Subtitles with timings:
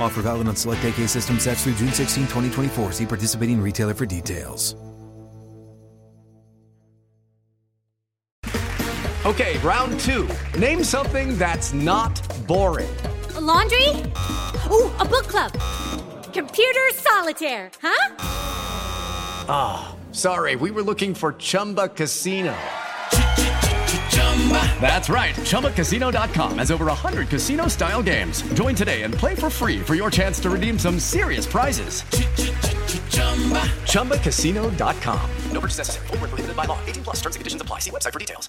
[0.00, 2.92] Offer valid on select AK system sets through June 16, 2024.
[2.92, 4.74] See participating retailer for details.
[9.26, 10.26] Okay, round two.
[10.58, 12.88] Name something that's not boring.
[13.34, 13.88] A laundry?
[14.70, 15.52] Ooh, a book club.
[16.32, 18.14] Computer solitaire, huh?
[19.50, 22.56] Ah, oh, sorry, we were looking for Chumba Casino.
[24.80, 25.34] That's right.
[25.34, 28.42] ChumbaCasino.com has over 100 casino style games.
[28.54, 32.02] Join today and play for free for your chance to redeem some serious prizes.
[33.90, 35.30] ChumbaCasino.com.
[35.52, 36.06] No purchase necessary.
[36.06, 36.78] Full prohibited by law.
[36.86, 37.80] 18 plus terms and conditions apply.
[37.80, 38.48] See website for details.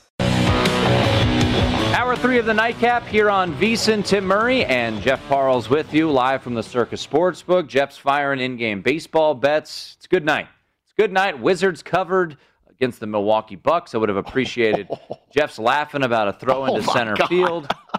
[1.99, 4.05] Hour three of the nightcap here on VSIN.
[4.05, 7.67] Tim Murray and Jeff Parles with you live from the Circa Sportsbook.
[7.67, 9.95] Jeff's firing in game baseball bets.
[9.97, 10.47] It's good night.
[10.85, 11.39] It's good night.
[11.39, 12.37] Wizards covered
[12.79, 13.93] against the Milwaukee Bucks.
[13.93, 14.87] I would have appreciated
[15.31, 17.27] Jeff's laughing about a throw into oh center God.
[17.27, 17.67] field.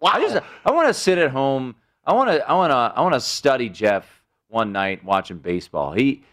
[0.00, 0.10] wow.
[0.12, 1.76] I just I want to sit at home.
[2.04, 5.92] I want to I want to I want to study Jeff one night watching baseball.
[5.92, 6.24] He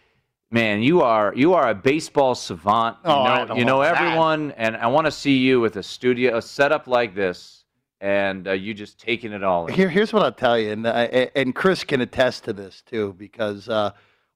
[0.50, 2.98] man, you are you are a baseball savant.
[3.06, 4.60] You oh, know, you know everyone that.
[4.60, 7.60] and I want to see you with a studio a setup like this
[8.02, 9.74] and uh, you just taking it all in.
[9.74, 10.92] Here, here's what I'll tell you, and uh,
[11.36, 13.92] and Chris can attest to this too, because uh,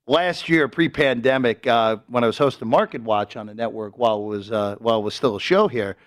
[0.08, 4.28] last year, pre-pandemic, uh, when I was hosting Market Watch on the network while it
[4.28, 5.98] was uh, while it was still a show here,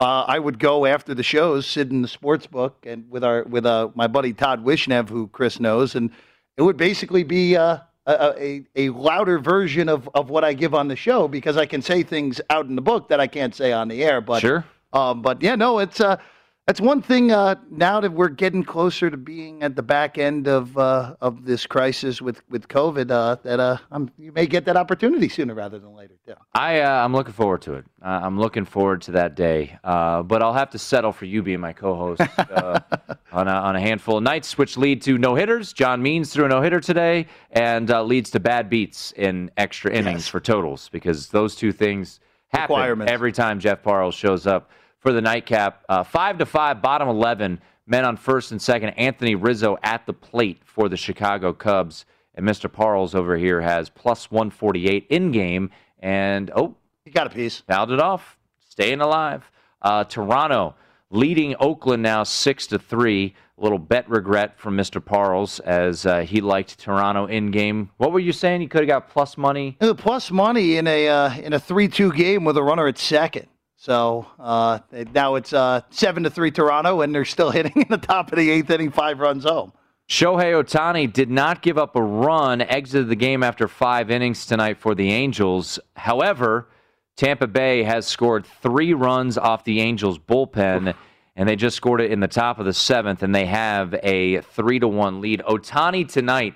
[0.00, 3.44] uh, I would go after the shows, sit in the sports book, and with our
[3.44, 6.10] with uh, my buddy Todd Wishnev, who Chris knows, and
[6.56, 10.74] it would basically be uh, a, a, a louder version of, of what I give
[10.74, 13.54] on the show because I can say things out in the book that I can't
[13.54, 14.20] say on the air.
[14.20, 14.64] But sure.
[14.92, 16.16] Um, but yeah, no, it's uh,
[16.66, 17.30] that's one thing.
[17.30, 21.44] Uh, now that we're getting closer to being at the back end of uh, of
[21.44, 23.78] this crisis with with COVID, uh, that uh,
[24.18, 26.14] you may get that opportunity sooner rather than later.
[26.26, 26.34] Yeah.
[26.54, 27.84] I uh, I'm looking forward to it.
[28.02, 29.78] Uh, I'm looking forward to that day.
[29.84, 32.80] Uh, but I'll have to settle for you being my co-host uh,
[33.32, 35.72] on a, on a handful of nights, which lead to no hitters.
[35.72, 39.92] John Means threw a no hitter today, and uh, leads to bad beats in extra
[39.92, 40.28] innings yes.
[40.28, 44.70] for totals because those two things happen every time Jeff Parles shows up
[45.06, 45.84] for the nightcap.
[45.88, 48.88] Uh, five to five, bottom 11, men on first and second.
[48.94, 52.06] Anthony Rizzo at the plate for the Chicago Cubs.
[52.34, 52.70] And Mr.
[52.70, 55.70] Parles over here has plus 148 in game.
[56.00, 56.74] And, oh,
[57.04, 57.60] he got a piece.
[57.60, 58.36] Fouled it off.
[58.68, 59.48] Staying alive.
[59.80, 60.74] Uh, Toronto
[61.10, 63.32] leading Oakland now 6 to 3.
[63.58, 65.02] A little bet regret from Mr.
[65.02, 67.90] Parles as uh, he liked Toronto in game.
[67.98, 68.60] What were you saying?
[68.60, 69.76] He could have got plus money.
[69.98, 73.46] Plus money in a uh, in a three two game with a runner at second.
[73.76, 74.80] So uh,
[75.14, 78.38] now it's uh, seven to three Toronto, and they're still hitting in the top of
[78.38, 79.72] the eighth inning, five runs home.
[80.08, 84.78] Shohei Ohtani did not give up a run, exited the game after five innings tonight
[84.78, 85.80] for the Angels.
[85.96, 86.68] However,
[87.16, 90.94] Tampa Bay has scored three runs off the Angels bullpen,
[91.34, 94.42] and they just scored it in the top of the seventh, and they have a
[94.42, 95.42] three to one lead.
[95.46, 96.54] Ohtani tonight,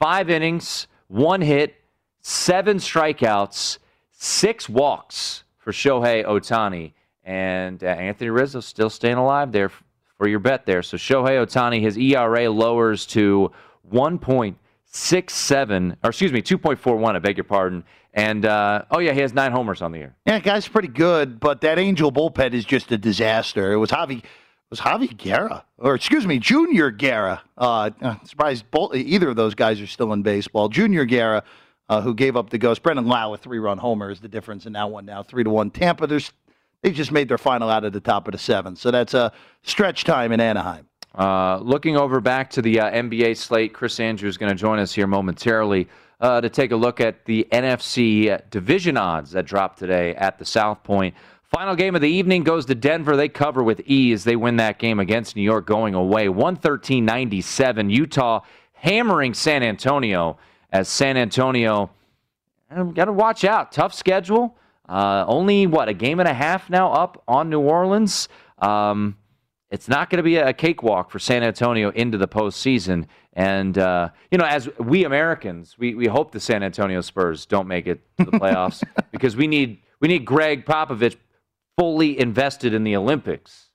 [0.00, 1.74] five innings, one hit,
[2.22, 3.76] seven strikeouts,
[4.10, 6.92] six walks for Shohei Ohtani.
[7.24, 9.72] And uh, Anthony Rizzo still staying alive there
[10.16, 10.84] for your bet there.
[10.84, 13.50] So Shohei Ohtani, his ERA lowers to
[13.92, 17.82] 1.67, or excuse me, 2.41, I beg your pardon.
[18.14, 20.14] And, uh, oh, yeah, he has nine homers on the year.
[20.24, 23.72] Yeah, guy's pretty good, but that Angel bullpen is just a disaster.
[23.72, 24.24] It was Javi It
[24.70, 27.42] was Javi Guerra, or excuse me, Junior Guerra.
[27.58, 27.90] Uh,
[28.24, 30.68] surprised both, either of those guys are still in baseball.
[30.68, 31.42] Junior Guerra,
[31.88, 32.82] uh, who gave up the ghost.
[32.82, 35.70] Brandon Lowe, a three-run homer, is the difference in that one now, three to one.
[35.70, 36.32] Tampa, there's
[36.82, 39.32] they just made their final out at the top of the seventh, so that's a
[39.62, 40.86] stretch time in Anaheim.
[41.14, 44.78] Uh, looking over back to the uh, NBA slate, Chris Andrews is going to join
[44.78, 45.88] us here momentarily
[46.20, 50.44] uh, to take a look at the NFC division odds that dropped today at the
[50.44, 51.14] South Point.
[51.42, 53.16] Final game of the evening goes to Denver.
[53.16, 54.24] They cover with ease.
[54.24, 57.88] They win that game against New York going away 113 97.
[57.88, 58.40] Utah
[58.74, 60.38] hammering San Antonio
[60.70, 61.90] as San Antonio
[62.94, 63.72] got to watch out.
[63.72, 64.56] Tough schedule.
[64.88, 68.28] Uh, only, what, a game and a half now up on New Orleans.
[68.58, 69.16] Um,
[69.70, 73.06] it's not going to be a cakewalk for San Antonio into the postseason.
[73.32, 77.66] And, uh, you know, as we Americans, we, we hope the San Antonio Spurs don't
[77.66, 81.16] make it to the playoffs because we need, we need Gregg Popovich
[81.76, 83.66] fully invested in the Olympics.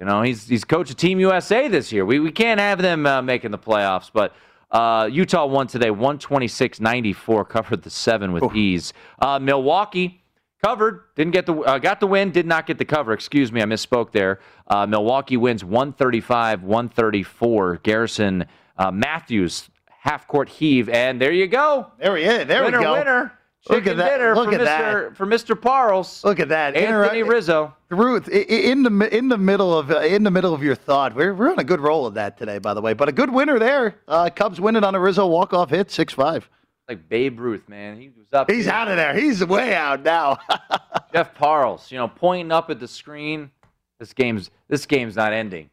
[0.00, 2.04] You know, he's, he's coach of Team USA this year.
[2.04, 4.34] We, we can't have them uh, making the playoffs, but
[4.76, 8.92] uh, Utah won today 126 94, covered the seven with ease.
[9.18, 10.22] Uh, Milwaukee
[10.62, 13.14] covered, didn't get the uh, got the win, did not get the cover.
[13.14, 14.40] Excuse me, I misspoke there.
[14.66, 17.76] Uh, Milwaukee wins 135 134.
[17.84, 18.44] Garrison
[18.76, 21.90] uh, Mathews half court heave, and there you go.
[21.98, 22.46] There we is.
[22.46, 22.92] There winner, we go.
[22.92, 23.32] Winner.
[23.68, 24.20] Look at that.
[24.36, 24.64] Look for at Mr.
[25.08, 25.16] that.
[25.16, 25.60] for Mr.
[25.60, 26.24] Parles.
[26.24, 26.76] Look at that.
[26.76, 27.74] Anthony Inter- Rizzo.
[27.88, 31.34] Ruth, in the in the middle of uh, in the middle of your thought, we're
[31.34, 32.92] we're on a good roll of that today, by the way.
[32.94, 33.96] But a good winner there.
[34.08, 36.48] Uh, Cubs winning on a Rizzo walk off hit, six five.
[36.88, 37.98] Like Babe Ruth, man.
[37.98, 38.48] He was up.
[38.50, 39.14] He's out of there.
[39.14, 40.38] He's way out now.
[41.12, 43.50] Jeff Parles, you know, pointing up at the screen.
[43.98, 45.70] This game's this game's not ending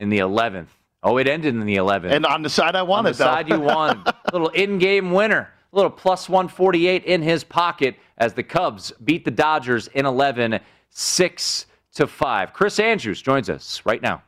[0.00, 0.68] in the 11th.
[1.02, 2.10] Oh, it ended in the 11th.
[2.10, 3.08] and on the side I wanted.
[3.08, 4.02] on the side you won.
[4.32, 5.50] little in-game winner.
[5.76, 10.58] Little plus 148 in his pocket as the Cubs beat the Dodgers in 11,
[10.88, 12.52] 6 to 5.
[12.54, 14.22] Chris Andrews joins us right now.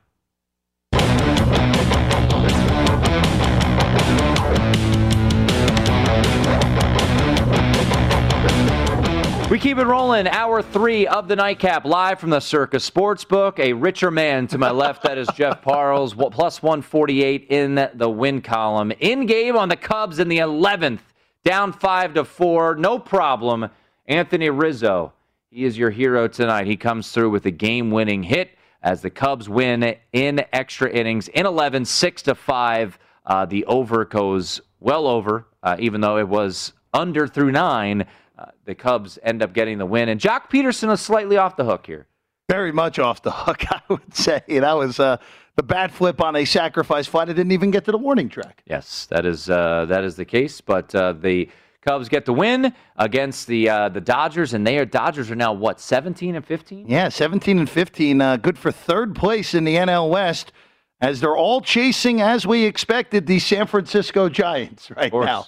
[9.50, 10.28] We keep it rolling.
[10.28, 13.58] Hour three of the nightcap, live from the Circa Sportsbook.
[13.58, 18.42] A richer man to my left, that is Jeff Parles, plus 148 in the win
[18.42, 18.92] column.
[19.00, 21.00] In game on the Cubs in the 11th,
[21.44, 23.68] down five to four, no problem.
[24.06, 25.12] Anthony Rizzo,
[25.50, 26.66] he is your hero tonight.
[26.66, 28.50] He comes through with a game-winning hit
[28.82, 32.98] as the Cubs win in extra innings in 11, six to five.
[33.26, 38.06] Uh, the over goes well over, uh, even though it was under through nine.
[38.38, 41.64] Uh, the Cubs end up getting the win, and Joc Pederson is slightly off the
[41.64, 42.06] hook here.
[42.48, 43.64] very much off the hook.
[43.70, 45.18] I would say that was uh,
[45.58, 48.62] the bat flip on a sacrifice fly that didn't even get to the warning track.
[48.64, 50.60] Yes, that is uh, that is the case.
[50.60, 51.50] But uh, the
[51.82, 55.52] Cubs get the win against the uh, the Dodgers, and they are Dodgers are now
[55.52, 56.86] what seventeen and fifteen.
[56.86, 60.52] Yeah, 17 and 15, uh, good for third place in the NL West,
[61.00, 65.46] as they're all chasing, as we expected, the San Francisco Giants right now.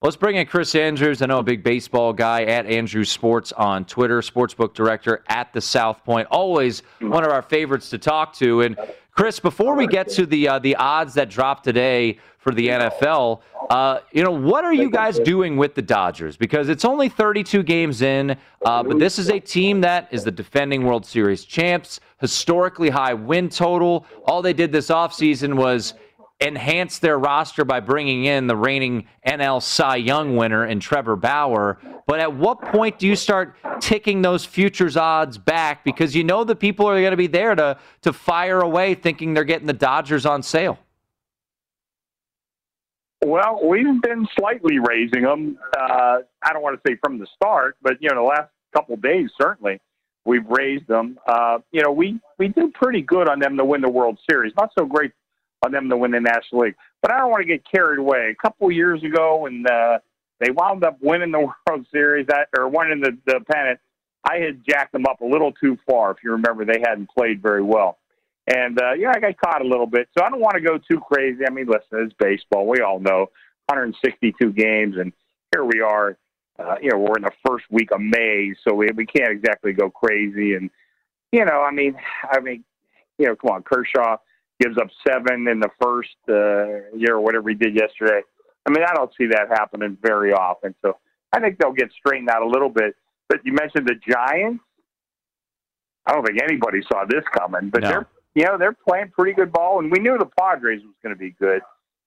[0.00, 1.22] Let's bring in Chris Andrews.
[1.22, 5.60] I know a big baseball guy at Andrews Sports on Twitter, sportsbook director at the
[5.60, 6.28] South Point.
[6.30, 8.60] Always one of our favorites to talk to.
[8.60, 8.78] And
[9.18, 13.40] Chris, before we get to the uh, the odds that dropped today for the NFL,
[13.68, 16.36] uh, you know, what are you guys doing with the Dodgers?
[16.36, 20.30] Because it's only 32 games in, uh, but this is a team that is the
[20.30, 24.06] defending World Series champs, historically high win total.
[24.24, 25.94] All they did this offseason was
[26.40, 31.78] enhance their roster by bringing in the reigning NL Cy Young winner and Trevor Bauer.
[32.06, 36.44] But at what point do you start ticking those futures odds back because you know
[36.44, 39.72] the people are going to be there to to fire away thinking they're getting the
[39.72, 40.78] Dodgers on sale?
[43.24, 45.58] Well, we've been slightly raising them.
[45.76, 48.96] Uh, I don't want to say from the start, but you know, the last couple
[48.96, 49.80] days certainly
[50.24, 51.18] we've raised them.
[51.26, 54.52] Uh, you know, we we did pretty good on them to win the World Series.
[54.56, 55.10] Not so great
[55.64, 58.30] on them to win the National League, but I don't want to get carried away.
[58.30, 59.98] A couple years ago, when uh,
[60.40, 63.80] they wound up winning the World Series that, or winning the, the pennant,
[64.24, 66.10] I had jacked them up a little too far.
[66.10, 67.98] If you remember, they hadn't played very well.
[68.46, 70.08] And, uh, yeah, I got caught a little bit.
[70.16, 71.44] So I don't want to go too crazy.
[71.46, 72.66] I mean, listen, it's baseball.
[72.66, 73.30] We all know
[73.66, 75.12] 162 games, and
[75.52, 76.16] here we are.
[76.58, 79.72] Uh, you know, we're in the first week of May, so we, we can't exactly
[79.72, 80.54] go crazy.
[80.54, 80.70] And,
[81.30, 81.94] you know, I mean,
[82.28, 82.64] I mean,
[83.18, 84.16] you know, come on, Kershaw
[84.60, 88.20] gives up seven in the first uh, year or whatever he did yesterday.
[88.66, 90.74] I mean, I don't see that happening very often.
[90.82, 90.96] So
[91.32, 92.96] I think they'll get straightened out a little bit.
[93.28, 94.62] But you mentioned the Giants.
[96.06, 97.88] I don't think anybody saw this coming, but No.
[97.88, 101.14] they're you know they're playing pretty good ball, and we knew the Padres was going
[101.14, 101.60] to be good.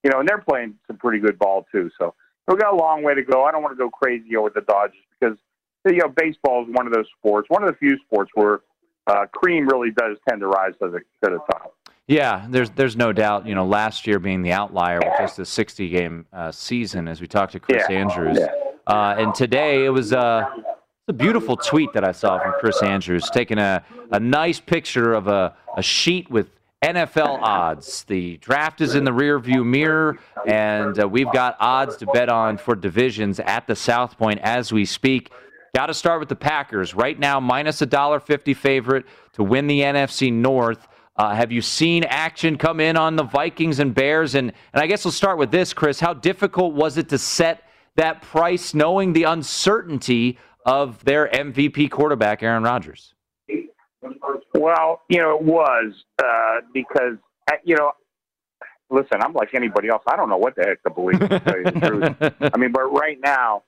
[0.03, 1.91] You know, and they're playing some pretty good ball too.
[1.99, 2.15] So
[2.47, 3.43] we got a long way to go.
[3.43, 5.37] I don't want to go crazy with the Dodgers because
[5.85, 8.61] you know baseball is one of those sports, one of the few sports where
[9.07, 11.75] uh, cream really does tend to rise to the to the top.
[12.11, 13.47] Yeah, there's there's no doubt.
[13.47, 17.21] You know, last year being the outlier with just a 60 game uh, season, as
[17.21, 17.99] we talked to Chris Yeah.
[17.99, 18.37] Andrews,
[18.85, 20.43] uh, and today it was uh,
[21.07, 25.29] a beautiful tweet that I saw from Chris Andrews, taking a, a nice picture of
[25.29, 26.49] a, a sheet with
[26.83, 28.03] NFL odds.
[28.03, 32.57] The draft is in the rearview mirror, and uh, we've got odds to bet on
[32.57, 35.31] for divisions at the South Point as we speak.
[35.73, 39.67] Got to start with the Packers right now, minus a dollar fifty favorite to win
[39.67, 40.89] the NFC North.
[41.15, 44.35] Uh, have you seen action come in on the Vikings and Bears?
[44.35, 45.99] And and I guess we'll start with this, Chris.
[45.99, 47.63] How difficult was it to set
[47.95, 53.13] that price, knowing the uncertainty of their MVP quarterback, Aaron Rodgers?
[54.53, 57.17] Well, you know, it was uh, because
[57.51, 57.91] uh, you know,
[58.89, 60.03] listen, I'm like anybody else.
[60.07, 61.19] I don't know what the heck to believe.
[61.19, 62.33] To tell you the truth.
[62.53, 63.63] I mean, but right now,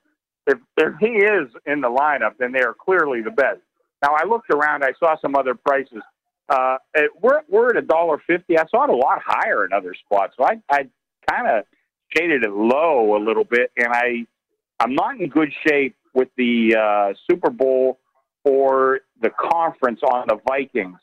[0.46, 3.60] if if he is in the lineup, then they are clearly the best.
[4.02, 4.82] Now, I looked around.
[4.84, 6.02] I saw some other prices.
[6.48, 8.58] Uh, it, we're we're at a dollar fifty.
[8.58, 10.34] I saw it a lot higher in other spots.
[10.36, 10.88] So I I
[11.30, 11.64] kind of
[12.14, 14.26] shaded it low a little bit, and I
[14.80, 17.98] I'm not in good shape with the uh, Super Bowl
[18.44, 20.98] or the conference on the Vikings.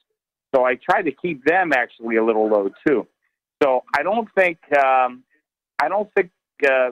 [0.53, 3.07] So I tried to keep them actually a little low too.
[3.63, 5.23] So I don't think um,
[5.81, 6.31] I don't think
[6.65, 6.89] uh,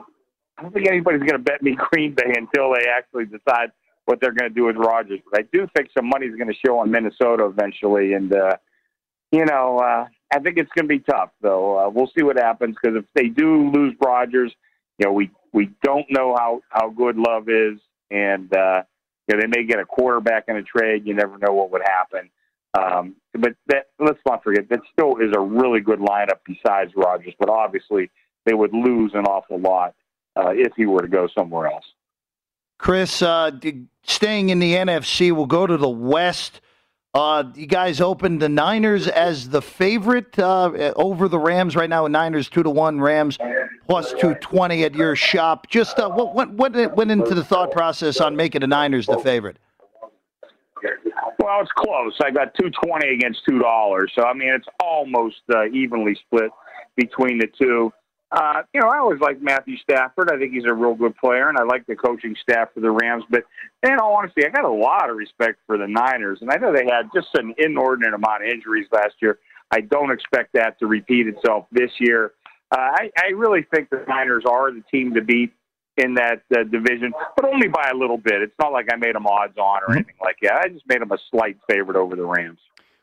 [0.58, 3.70] I don't think anybody's going to bet me Green Bay until they actually decide
[4.04, 5.20] what they're going to do with Rodgers.
[5.30, 8.56] But I do think some money's going to show on Minnesota eventually, and uh,
[9.32, 11.78] you know uh, I think it's going to be tough though.
[11.78, 14.52] Uh, we'll see what happens because if they do lose Rodgers,
[14.98, 17.78] you know we we don't know how how good Love is,
[18.10, 18.82] and uh,
[19.28, 21.06] you know, they may get a quarterback in a trade.
[21.06, 22.30] You never know what would happen.
[22.78, 27.34] Um, but that, let's not forget that still is a really good lineup besides Rodgers.
[27.38, 28.10] But obviously,
[28.46, 29.94] they would lose an awful lot
[30.36, 31.84] uh, if he were to go somewhere else.
[32.80, 33.50] Chris, uh,
[34.04, 36.62] staying in the NFC, we'll go to the West.
[37.12, 42.06] Uh, you guys opened the Niners as the favorite uh, over the Rams right now.
[42.06, 43.36] Niners two to one, Rams
[43.86, 45.66] plus two twenty at your shop.
[45.68, 49.18] Just uh, what what what went into the thought process on making the Niners the
[49.18, 49.58] favorite?
[51.38, 52.16] Well, it's close.
[52.22, 56.50] I got two twenty against two dollars, so I mean it's almost uh, evenly split
[56.96, 57.92] between the two.
[58.32, 60.30] Uh, you know, I always like Matthew Stafford.
[60.30, 62.90] I think he's a real good player, and I like the coaching staff for the
[62.90, 63.24] Rams.
[63.28, 63.42] But
[63.82, 66.72] in all honesty, I got a lot of respect for the Niners, and I know
[66.72, 69.38] they had just an inordinate amount of injuries last year.
[69.72, 72.32] I don't expect that to repeat itself this year.
[72.70, 75.52] Uh, I, I really think the Niners are the team to beat
[75.96, 78.42] in that uh, division, but only by a little bit.
[78.42, 80.54] It's not like I made them odds on or anything like that.
[80.64, 82.58] I just made them a slight favorite over the Rams.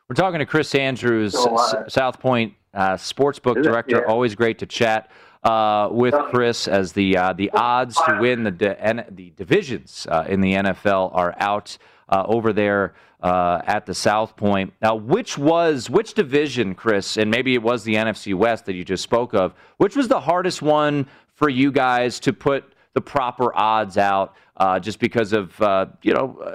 [0.08, 3.98] We're talking to Chris Andrews, S- South Point uh, Sportsbook Director.
[4.06, 4.10] Yeah.
[4.10, 5.10] Always great to chat
[5.44, 10.06] uh, with Chris as the uh, the odds to win the di- N- the divisions
[10.10, 11.76] uh, in the NFL are out
[12.08, 14.72] uh, over there uh, at the South Point.
[14.80, 18.86] Now, which was which division, Chris, and maybe it was the NFC West that you
[18.86, 19.52] just spoke of.
[19.76, 24.80] Which was the hardest one for you guys to put the proper odds out, uh,
[24.80, 26.54] just because of uh, you know uh,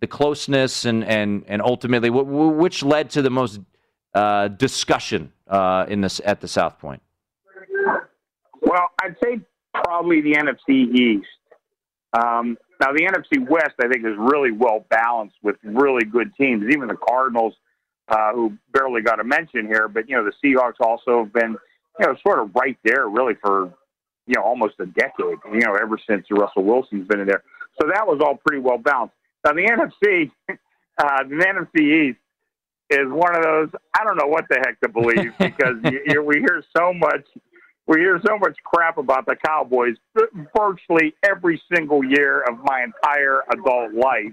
[0.00, 3.60] the closeness and and and ultimately wh- wh- which led to the most
[4.14, 7.02] uh, discussion uh, in this at the South Point.
[8.62, 9.40] Well, I'd say
[9.72, 11.26] probably the NFC East.
[12.12, 16.64] Um, now, the NFC West, I think, is really well balanced with really good teams.
[16.70, 17.54] Even the Cardinals,
[18.08, 21.56] uh, who barely got a mention here, but you know the Seahawks also have been,
[21.98, 23.72] you know, sort of right there, really for
[24.26, 25.36] you know almost a decade.
[25.52, 27.42] You know, ever since Russell Wilson's been in there,
[27.80, 29.14] so that was all pretty well balanced.
[29.44, 30.30] Now, the NFC,
[30.98, 32.18] uh, the NFC East
[32.90, 33.68] is one of those.
[33.98, 37.24] I don't know what the heck to believe because you, you, we hear so much
[37.90, 39.96] we hear so much crap about the Cowboys
[40.56, 44.32] virtually every single year of my entire adult life,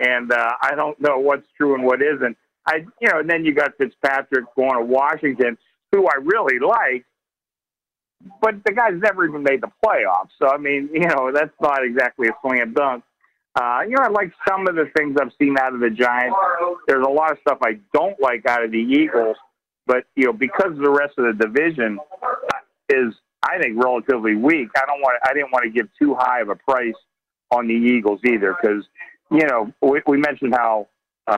[0.00, 2.36] and uh, I don't know what's true and what isn't.
[2.66, 5.56] I, you know, and then you got Fitzpatrick going to Washington,
[5.92, 7.06] who I really like,
[8.42, 10.30] but the guy's never even made the playoffs.
[10.38, 13.02] So I mean, you know, that's not exactly a slam dunk.
[13.54, 16.36] Uh, you know, I like some of the things I've seen out of the Giants.
[16.88, 19.36] There's a lot of stuff I don't like out of the Eagles,
[19.86, 21.98] but you know, because the rest of the division
[22.88, 24.68] is, I think, relatively weak.
[24.76, 25.20] I don't want.
[25.24, 26.94] I didn't want to give too high of a price
[27.52, 28.84] on the Eagles either, because
[29.30, 30.88] you know we, we mentioned how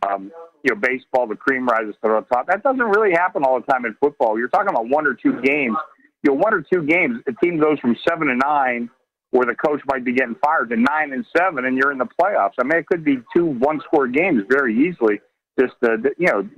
[0.08, 0.32] um,
[0.62, 2.46] you know baseball, the cream rises to the top.
[2.46, 4.38] That doesn't really happen all the time in football.
[4.38, 5.76] You're talking about one or two games.
[6.22, 8.88] You know, one or two games, a team goes from seven to nine,
[9.30, 12.08] where the coach might be getting fired, to nine and seven, and you're in the
[12.20, 12.52] playoffs.
[12.58, 15.20] I mean, it could be two one-score games very easily.
[15.58, 16.48] Just uh, you know,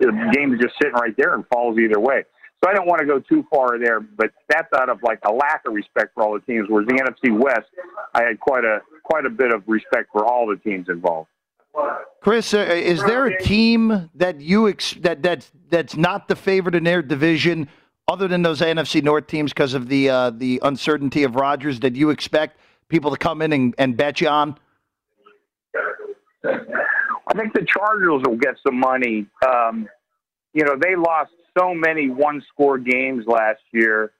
[0.00, 2.24] the game is just sitting right there and falls either way.
[2.62, 5.32] So I don't want to go too far there, but that's out of like a
[5.32, 6.66] lack of respect for all the teams.
[6.68, 7.68] Whereas the NFC West,
[8.14, 11.28] I had quite a quite a bit of respect for all the teams involved.
[12.20, 16.74] Chris, uh, is there a team that you ex- that that's that's not the favorite
[16.74, 17.68] in their division,
[18.08, 21.80] other than those NFC North teams, because of the uh, the uncertainty of Rodgers?
[21.80, 24.58] That you expect people to come in and, and bet you on?
[26.44, 29.26] I think the Chargers will get some money.
[29.46, 29.88] Um,
[30.54, 34.12] you know, they lost so many one-score games last year,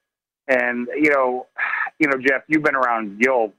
[0.47, 1.47] and you know,
[1.99, 3.53] you know, Jeff, you've been around Gil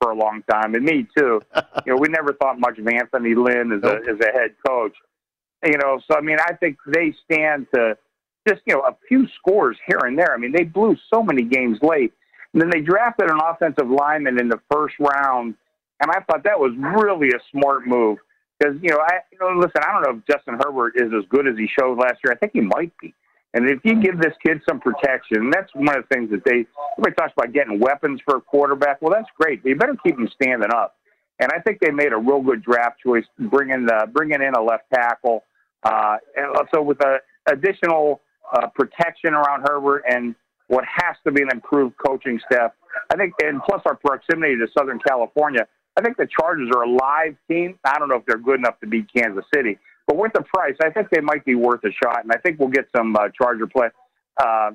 [0.00, 1.40] for a long time, and me too.
[1.86, 4.94] you know, we never thought much of Anthony Lynn as a as a head coach.
[5.64, 7.96] You know, so I mean, I think they stand to
[8.46, 10.34] just you know a few scores here and there.
[10.34, 12.12] I mean, they blew so many games late,
[12.52, 15.54] and then they drafted an offensive lineman in the first round,
[16.00, 18.18] and I thought that was really a smart move
[18.58, 21.24] because you know, I you know, listen, I don't know if Justin Herbert is as
[21.28, 22.32] good as he showed last year.
[22.32, 23.14] I think he might be.
[23.54, 26.66] And if you give this kid some protection, that's one of the things that they
[26.98, 29.00] everybody talks about getting weapons for a quarterback.
[29.00, 30.96] Well, that's great, but you better keep him standing up.
[31.38, 34.62] And I think they made a real good draft choice, bringing the, bringing in a
[34.62, 35.44] left tackle,
[35.82, 38.20] uh, and also with a additional
[38.52, 40.34] uh, protection around Herbert and
[40.68, 42.72] what has to be an improved coaching staff.
[43.10, 46.90] I think, and plus our proximity to Southern California, I think the Chargers are a
[46.90, 47.78] live team.
[47.84, 50.76] I don't know if they're good enough to beat Kansas City, but with the price,
[50.82, 53.28] I think they might be worth a shot, and I think we'll get some uh,
[53.36, 53.88] Charger play.
[54.40, 54.72] Uh,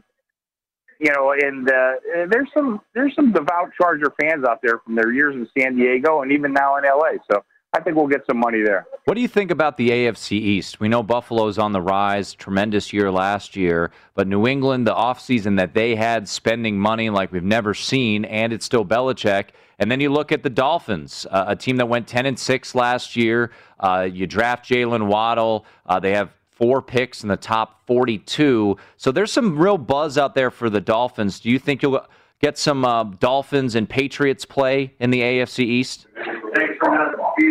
[0.99, 1.93] you know, and uh,
[2.29, 6.21] there's some there's some devout Charger fans out there from their years in San Diego
[6.21, 7.11] and even now in LA.
[7.31, 8.87] So I think we'll get some money there.
[9.05, 10.79] What do you think about the AFC East?
[10.79, 15.57] We know Buffalo's on the rise, tremendous year last year, but New England, the offseason
[15.57, 19.49] that they had spending money like we've never seen, and it's still Belichick.
[19.77, 22.75] And then you look at the Dolphins, uh, a team that went 10 and 6
[22.75, 23.51] last year.
[23.79, 25.65] Uh, you draft Jaylen Waddle.
[25.85, 28.77] Uh, they have four picks in the top 42.
[28.97, 31.39] So there's some real buzz out there for the Dolphins.
[31.39, 32.05] Do you think you'll
[32.41, 36.07] get some uh, Dolphins and Patriots play in the AFC East?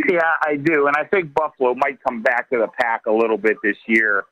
[0.09, 3.37] Yeah, I do, and I think Buffalo might come back to the pack a little
[3.37, 4.25] bit this year.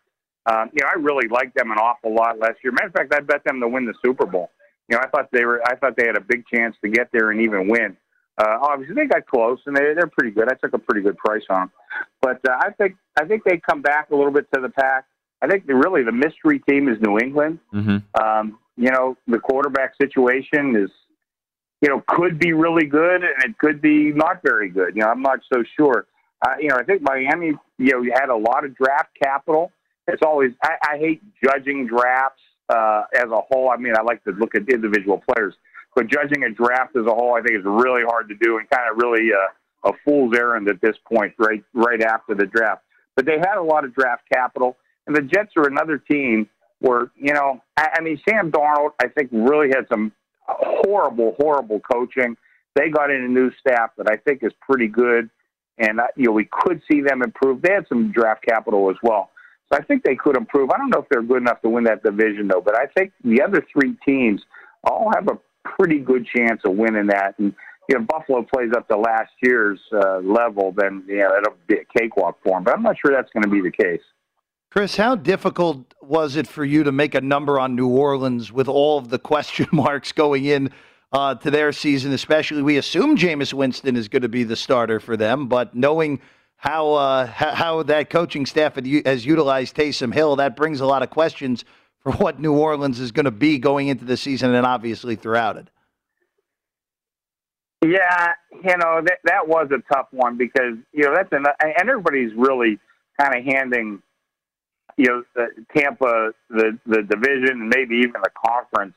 [0.47, 2.73] Um, you know, I really liked them an awful lot last year.
[2.73, 4.50] Matter of fact, I bet them to win the Super Bowl.
[4.88, 7.09] You know, I thought they were, I thought they had a big chance to get
[7.12, 7.97] there and even win.
[8.38, 10.50] Uh, obviously, they got close, and they, they're pretty good.
[10.50, 11.71] I took a pretty good price on them,
[12.20, 15.07] but uh, I think I think they come back a little bit to the pack.
[15.42, 17.59] I think the, really the mystery team is New England.
[17.74, 18.22] Mm-hmm.
[18.22, 20.90] Um, you know, the quarterback situation is,
[21.82, 24.96] you know, could be really good and it could be not very good.
[24.96, 26.06] You know, I'm not so sure.
[26.44, 29.72] Uh, you know, I think Miami, you know, had a lot of draft capital.
[30.06, 33.70] It's always, I, I hate judging drafts uh, as a whole.
[33.70, 35.54] I mean, I like to look at individual players,
[35.94, 38.68] but judging a draft as a whole, I think is really hard to do and
[38.70, 42.82] kind of really uh, a fool's errand at this point, right, right after the draft.
[43.14, 46.48] But they had a lot of draft capital, and the Jets are another team
[46.80, 50.12] where, you know, I, I mean, Sam Darnold, I think, really had some
[50.48, 52.37] horrible, horrible coaching.
[52.74, 55.30] They got in a new staff that I think is pretty good,
[55.78, 57.62] and uh, you know we could see them improve.
[57.62, 59.30] They had some draft capital as well,
[59.70, 60.70] so I think they could improve.
[60.70, 63.12] I don't know if they're good enough to win that division though, but I think
[63.24, 64.42] the other three teams
[64.85, 67.35] all have a pretty good chance of winning that.
[67.38, 67.54] And
[67.88, 71.76] you know, Buffalo plays up to last year's uh, level, then you know it'll be
[71.76, 72.64] a cakewalk for them.
[72.64, 74.02] But I'm not sure that's going to be the case.
[74.76, 78.68] Chris, how difficult was it for you to make a number on New Orleans with
[78.68, 80.70] all of the question marks going in
[81.12, 82.12] uh, to their season?
[82.12, 86.20] Especially, we assume Jameis Winston is going to be the starter for them, but knowing
[86.56, 91.08] how uh, how that coaching staff has utilized Taysom Hill, that brings a lot of
[91.08, 91.64] questions
[92.00, 95.56] for what New Orleans is going to be going into the season and obviously throughout
[95.56, 95.70] it.
[97.82, 101.88] Yeah, you know that that was a tough one because you know that's an, and
[101.88, 102.78] everybody's really
[103.18, 104.02] kind of handing
[104.96, 108.94] you know the, Tampa the the division and maybe even the conference.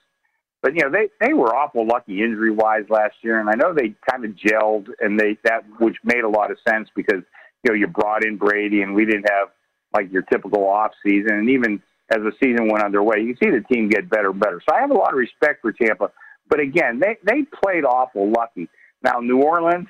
[0.62, 3.73] But you know they they were awful lucky injury wise last year, and I know
[3.73, 7.23] they kind of gelled and they that which made a lot of sense because
[7.63, 9.49] you know you brought in Brady and we didn't have
[9.93, 11.81] like your typical off season, and even
[12.12, 14.62] as the season went underway, you see the team get better and better.
[14.67, 16.12] So I have a lot of respect for Tampa,
[16.49, 18.69] but again, they they played awful lucky.
[19.01, 19.88] Now New Orleans,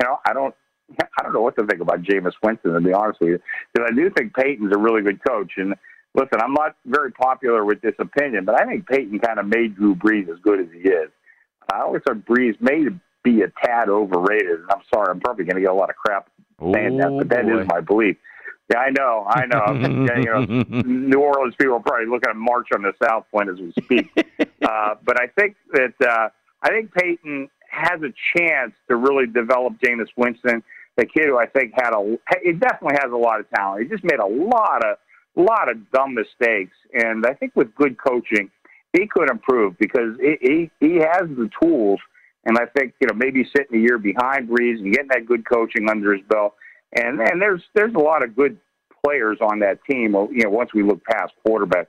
[0.00, 0.54] you know, I don't
[1.00, 3.40] I don't know what to think about Jameis Winston, to be honest with you,
[3.72, 5.52] because I do think Payton's a really good coach.
[5.56, 5.74] And
[6.14, 9.76] listen, I'm not very popular with this opinion, but I think Payton kind of made
[9.76, 11.10] Drew Brees as good as he is.
[11.72, 12.84] I always thought Brees may
[13.22, 15.96] be a tad overrated, and I'm sorry, I'm probably going to get a lot of
[15.96, 16.30] crap
[16.72, 17.60] saying that, but that boy.
[17.60, 18.16] is my belief.
[18.70, 20.06] Yeah, I know, I know.
[20.06, 23.48] yeah, you know, New Orleans people are probably looking at March on the South Point
[23.48, 24.10] as we speak.
[24.62, 26.28] uh, but I think that uh,
[26.62, 30.62] I think Payton has a chance to really develop Jameis Winston
[30.98, 33.84] the kid who I think had a he definitely has a lot of talent.
[33.84, 34.98] He just made a lot of
[35.36, 38.50] lot of dumb mistakes, and I think with good coaching,
[38.92, 40.36] he could improve because he
[40.80, 42.00] he, he has the tools.
[42.44, 45.48] And I think you know maybe sitting a year behind Brees and getting that good
[45.48, 46.54] coaching under his belt,
[46.94, 48.58] and and there's there's a lot of good
[49.04, 50.14] players on that team.
[50.32, 51.86] You know, once we look past quarterback,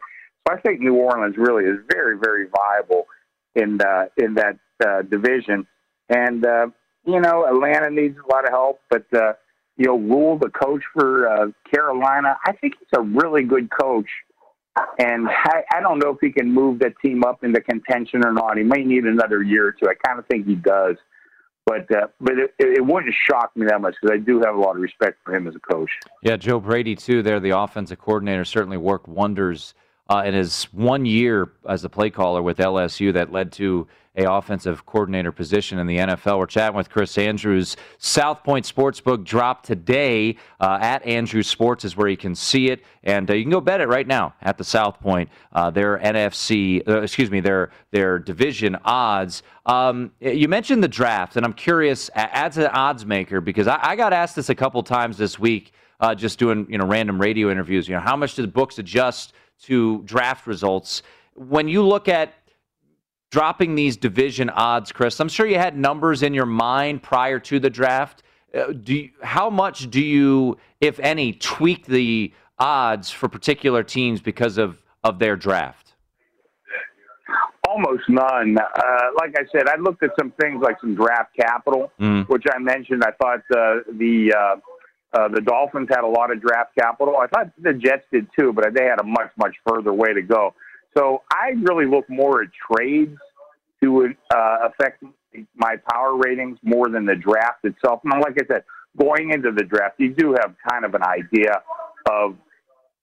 [0.48, 3.08] so I think New Orleans really is very very viable
[3.56, 5.66] in uh, in that uh, division,
[6.10, 6.68] and uh,
[7.12, 9.06] you know Atlanta needs a lot of help, but.
[9.14, 9.34] Uh,
[9.80, 14.10] you know, Rhule, the coach for uh, Carolina, I think he's a really good coach.
[15.00, 18.34] And I, I don't know if he can move that team up into contention or
[18.34, 18.58] not.
[18.58, 19.88] He may need another year or two.
[19.90, 20.98] I kind of think he does.
[21.66, 24.60] But uh, but it, it wouldn't shock me that much because I do have a
[24.60, 25.92] lot of respect for him as a coach.
[26.24, 27.22] Yeah, Joe Brady too.
[27.22, 29.76] There, the offensive coordinator certainly worked wonders
[30.10, 33.88] uh, in his one year as a play caller with LSU that led to
[34.20, 36.40] a offensive coordinator position in the NFL.
[36.40, 37.78] We're chatting with Chris Andrews.
[37.98, 42.84] South Point Sportsbook dropped today uh, at Andrews Sports is where you can see it,
[43.04, 45.30] and uh, you can go bet it right now at the South Point.
[45.54, 49.42] Uh, their NFC, uh, excuse me, their their division odds.
[49.66, 53.96] Um, you mentioned the draft, and I'm curious as an odds maker because I, I
[53.96, 57.50] got asked this a couple times this week, uh, just doing you know random radio
[57.50, 57.88] interviews.
[57.88, 61.04] You know, how much do the books adjust to draft results?
[61.36, 62.34] When you look at
[63.32, 65.20] dropping these division odds, Chris?
[65.20, 68.24] I'm sure you had numbers in your mind prior to the draft.
[68.54, 74.22] Uh, do you, how much do you, if any, tweak the odds for particular teams
[74.22, 75.94] because of, of their draft?
[77.68, 78.58] Almost none.
[78.58, 78.82] Uh,
[79.20, 82.28] like I said, I looked at some things like some draft capital, mm.
[82.28, 83.04] which I mentioned.
[83.04, 84.56] I thought uh, the uh,
[85.12, 87.18] uh, the Dolphins had a lot of draft capital.
[87.18, 90.22] I thought the Jets did too, but they had a much much further way to
[90.24, 90.56] go.
[90.98, 93.18] So I really look more at trades
[93.82, 95.04] to uh, affect
[95.56, 98.02] my power ratings more than the draft itself.
[98.04, 98.64] And like I said,
[98.98, 101.62] going into the draft, you do have kind of an idea
[102.10, 102.36] of,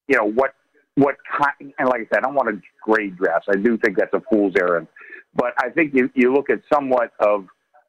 [0.09, 0.55] you know, what
[0.97, 1.73] what kind.
[1.79, 3.49] And like I said, I don't want to grade drafts.
[3.51, 4.89] I do think that's a fool's errand.
[5.35, 7.47] But I think you you look at somewhat of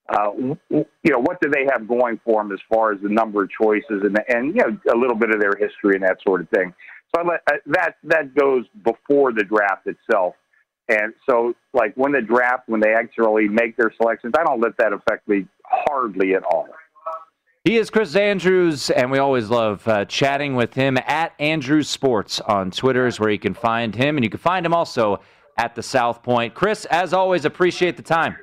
[0.10, 3.44] uh, you know, what do they have going for them as far as the number
[3.44, 6.42] of choices and, and you know, a little bit of their history and that sort
[6.42, 6.74] of thing.
[7.16, 10.36] So I let, uh, that that goes before the draft itself.
[10.90, 14.78] And so, like when the draft, when they actually make their selections, I don't let
[14.78, 16.68] that affect me hardly at all.
[17.66, 22.40] He is Chris Andrews, and we always love uh, chatting with him at Andrews Sports
[22.40, 25.20] on Twitter is where you can find him, and you can find him also
[25.58, 26.54] at the South Point.
[26.54, 28.38] Chris, as always, appreciate the time.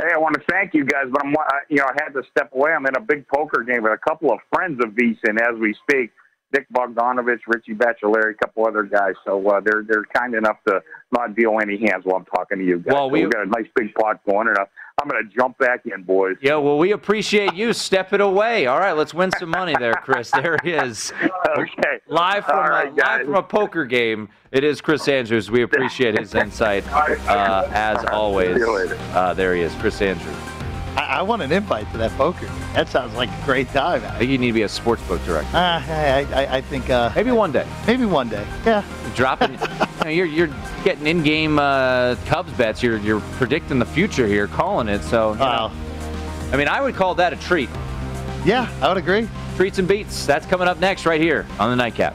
[0.00, 1.34] Hey, I want to thank you guys, but I'm,
[1.68, 2.72] you know, I had to step away.
[2.72, 5.72] I'm in a big poker game with a couple of friends of VSIN as we
[5.88, 6.10] speak.
[6.52, 9.14] Nick Bogdanovich, Richie Baccellieri, a couple other guys.
[9.24, 10.80] So uh, they're they're kind enough to
[11.12, 12.92] not deal any hands while I'm talking to you guys.
[12.92, 14.56] Well, we, so we got a nice big pot going, and
[15.00, 16.36] I'm going to jump back in, boys.
[16.40, 18.66] Yeah, well, we appreciate you stepping away.
[18.66, 20.30] All right, let's win some money there, Chris.
[20.30, 21.12] There he is.
[21.58, 22.00] okay.
[22.06, 24.28] Live from right, a, live from a poker game.
[24.52, 25.50] It is Chris Andrews.
[25.50, 28.62] We appreciate his insight uh, as always.
[28.62, 30.53] Uh, there he is, Chris Andrews.
[30.96, 32.46] I, I, want an invite to that poker.
[32.74, 34.02] That sounds like a great time.
[34.04, 35.56] I think you need to be a sports book director.
[35.56, 37.66] Uh, I, I, I think uh, maybe one day.
[37.86, 38.46] Maybe one day.
[38.64, 38.84] Yeah.
[39.14, 39.52] Dropping.
[39.60, 40.54] you know, you're you're
[40.84, 42.82] getting in-game uh, Cubs bets.
[42.82, 45.02] You're you're predicting the future here, calling it.
[45.02, 45.32] So.
[45.32, 45.72] You know,
[46.52, 47.68] I mean, I would call that a treat.
[48.44, 49.28] Yeah, I would agree.
[49.56, 50.26] Treats and beats.
[50.26, 52.14] That's coming up next, right here on the Nightcap.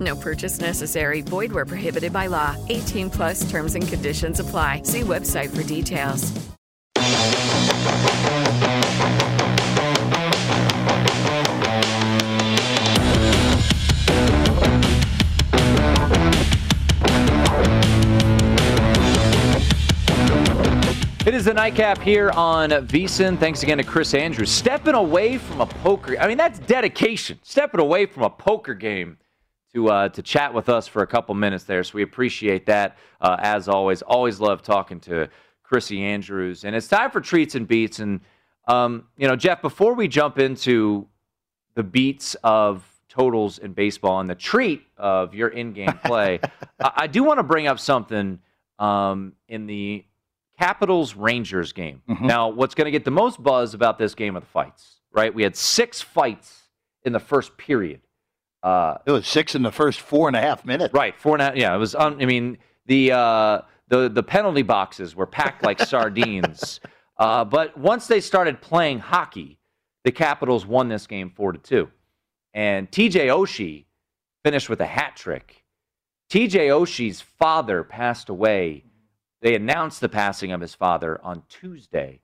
[0.00, 1.20] No purchase necessary.
[1.20, 2.56] Void where prohibited by law.
[2.68, 4.82] 18 plus terms and conditions apply.
[4.84, 6.32] See website for details.
[21.26, 23.38] It is the nightcap here on VSIN.
[23.38, 24.50] Thanks again to Chris Andrews.
[24.50, 27.38] Stepping away from a poker, I mean, that's dedication.
[27.42, 29.18] Stepping away from a poker game
[29.74, 31.82] to uh, to chat with us for a couple minutes there.
[31.84, 34.02] So we appreciate that uh, as always.
[34.02, 35.28] Always love talking to
[35.62, 36.64] Chrissy Andrews.
[36.64, 38.00] And it's time for treats and beats.
[38.00, 38.20] And
[38.66, 41.06] um, you know, Jeff, before we jump into
[41.74, 46.40] the beats of totals in baseball and the treat of your in-game play,
[46.80, 48.40] I, I do want to bring up something
[48.78, 50.04] um, in the
[50.58, 52.02] Capitals Rangers game.
[52.08, 52.26] Mm-hmm.
[52.26, 55.32] Now, what's going to get the most buzz about this game are the fights, right?
[55.32, 56.64] We had six fights
[57.04, 58.00] in the first period.
[58.62, 60.92] Uh, it was six in the first four and a half minutes.
[60.92, 61.56] Right, four and a half.
[61.56, 61.94] Yeah, it was.
[61.94, 66.80] Un, I mean, the uh, the the penalty boxes were packed like sardines.
[67.18, 69.58] Uh, but once they started playing hockey,
[70.04, 71.90] the Capitals won this game four to two,
[72.54, 73.28] and T.J.
[73.28, 73.84] Oshie
[74.44, 75.64] finished with a hat trick.
[76.30, 76.68] T.J.
[76.68, 78.84] Oshie's father passed away.
[79.42, 82.20] They announced the passing of his father on Tuesday,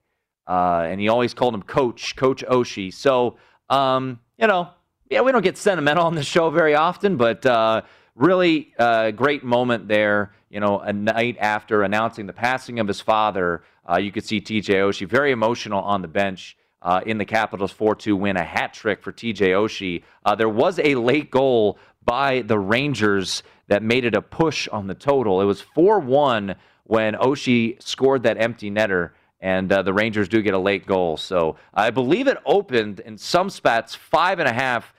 [0.47, 2.93] uh, and he always called him Coach Coach Oshie.
[2.93, 3.37] So,
[3.69, 4.69] um, you know,
[5.09, 7.81] yeah, we don't get sentimental on the show very often, but uh,
[8.15, 10.33] really uh, great moment there.
[10.49, 14.41] You know, a night after announcing the passing of his father, uh, you could see
[14.41, 18.43] TJ Oshie very emotional on the bench uh, in the Capitals 4 2 win, a
[18.43, 20.03] hat trick for TJ Oshie.
[20.25, 24.87] Uh, there was a late goal by the Rangers that made it a push on
[24.87, 25.41] the total.
[25.41, 30.41] It was 4 1 when Oshie scored that empty netter and uh, the Rangers do
[30.41, 31.17] get a late goal.
[31.17, 34.93] So I believe it opened in some spots five and a half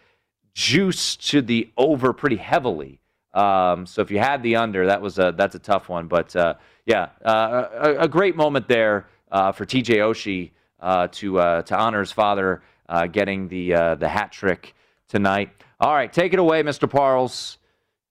[0.54, 3.00] juice to the over pretty heavily.
[3.34, 6.08] Um, so if you had the under, that was a that's a tough one.
[6.08, 6.54] But uh,
[6.86, 11.76] yeah, uh, a, a, great moment there uh, for TJ Oshie uh, to uh, to
[11.76, 12.62] honor his father
[13.12, 14.74] getting the the hat trick
[15.08, 15.50] tonight.
[15.80, 16.90] All right, take it away, Mr.
[16.90, 17.58] Parles.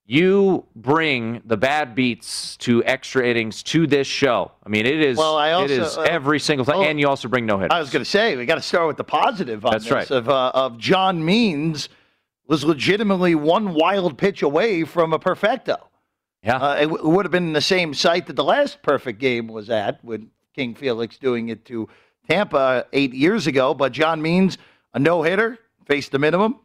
[0.09, 4.53] You bring the bad beats to extra innings to this show.
[4.65, 7.45] I mean, it is well, also, it is every single time, and you also bring
[7.45, 7.75] no hitters.
[7.75, 9.91] I was going to say we got to start with the positive on That's this
[9.91, 10.09] right.
[10.09, 11.89] of of John Means
[12.47, 15.75] was legitimately one wild pitch away from a perfecto.
[16.41, 16.55] Yeah.
[16.55, 19.49] Uh, it, w- would have been in the same site that the last perfect game
[19.49, 21.89] was at with King Felix doing it to
[22.29, 23.73] Tampa eight years ago.
[23.73, 24.57] But John Means,
[24.93, 26.61] a no hitter, faced the minimum.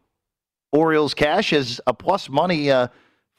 [0.70, 2.86] Orioles cash is a plus money uh,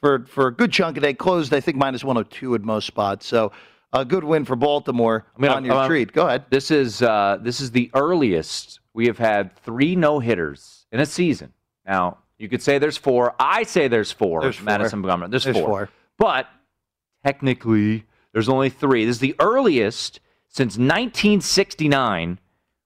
[0.00, 1.14] for, for a good chunk of day.
[1.14, 3.26] Closed, I think, minus 102 at most spots.
[3.26, 3.52] So
[3.92, 6.12] a good win for Baltimore I mean, on your uh, treat.
[6.12, 6.44] Go ahead.
[6.50, 11.06] This is uh, this is the earliest we have had three no hitters in a
[11.06, 11.52] season.
[11.86, 13.34] Now you could say there's four.
[13.38, 14.40] I say there's four.
[14.40, 14.64] There's four.
[14.64, 15.30] Madison Bumgarner.
[15.30, 15.66] There's, There's four.
[15.66, 15.90] four.
[16.18, 16.48] But
[17.24, 19.04] technically, there's only three.
[19.04, 22.38] This is the earliest since 1969.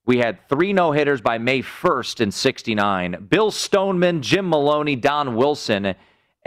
[0.04, 3.26] We had three no hitters by May 1st in 69.
[3.28, 5.94] Bill Stoneman, Jim Maloney, Don Wilson.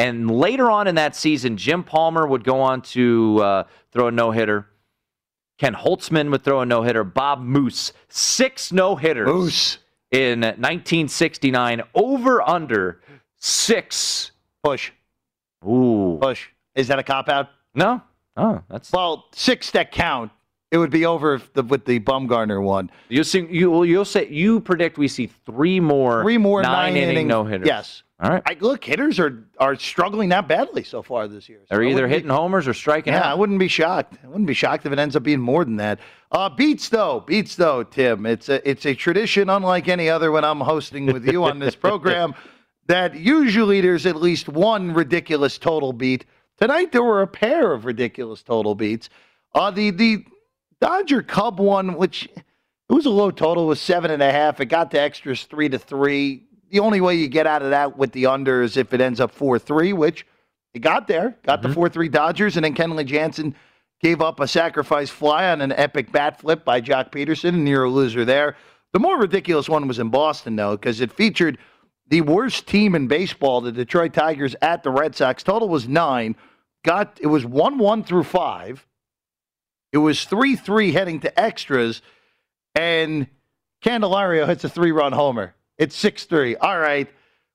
[0.02, 4.12] And later on in that season, Jim Palmer would go on to uh, throw a
[4.12, 4.68] no hitter.
[5.60, 7.04] Ken Holtzman would throw a no hitter.
[7.04, 9.28] Bob Moose, six no hitters.
[9.28, 9.78] Moose.
[10.10, 13.00] In 1969, over under
[13.38, 14.32] six.
[14.64, 14.92] Push.
[15.66, 16.18] Ooh.
[16.20, 16.50] Push.
[16.74, 17.50] Is that a cop out?
[17.76, 18.02] No.
[18.38, 20.32] Oh, that's well six that count.
[20.72, 22.90] It would be over if the, with the Bumgarner one.
[23.10, 23.46] You'll see.
[23.50, 27.28] you you'll say you predict we see three more Three more nine, nine inning inning-
[27.28, 27.68] no hitters.
[27.68, 28.04] Yes.
[28.22, 28.44] All right.
[28.46, 31.62] I, look, hitters are are struggling that badly so far this year.
[31.64, 33.18] So They're either wouldn't be- hitting homers or striking out.
[33.24, 33.32] Yeah, out.
[33.32, 34.18] I wouldn't be shocked.
[34.24, 36.00] I wouldn't be shocked if it ends up being more than that.
[36.32, 38.26] Uh, beats though, beats though, Tim.
[38.28, 41.76] It's a it's a tradition unlike any other when I'm hosting with you on this
[41.88, 42.36] program.
[42.88, 46.26] That usually there's at least one ridiculous total beat.
[46.60, 49.10] Tonight there were a pair of ridiculous total beats.
[49.56, 50.26] Uh, the the
[50.80, 54.60] Dodger Cub one, which it was a low total, was seven and a half.
[54.60, 56.48] It got to extras three to three.
[56.72, 59.20] The only way you get out of that with the under is if it ends
[59.20, 60.26] up four three, which
[60.74, 61.38] it got there.
[61.44, 61.76] Got the mm-hmm.
[61.76, 63.56] four three Dodgers, and then Kenley Jansen
[64.00, 67.84] gave up a sacrifice fly on an epic bat flip by Joc Pederson, and you're
[67.84, 68.56] a loser there.
[68.94, 71.58] The more ridiculous one was in Boston, though, because it featured
[72.08, 75.44] the worst team in baseball, the Detroit Tigers, at the Red Sox.
[75.44, 76.38] Total was nine.
[76.86, 78.88] Got it was one one through five.
[79.92, 82.02] It was three three heading to extras,
[82.76, 83.28] and
[83.84, 86.58] Candelario hits a three run homer It's 6 3.
[86.58, 87.10] All right.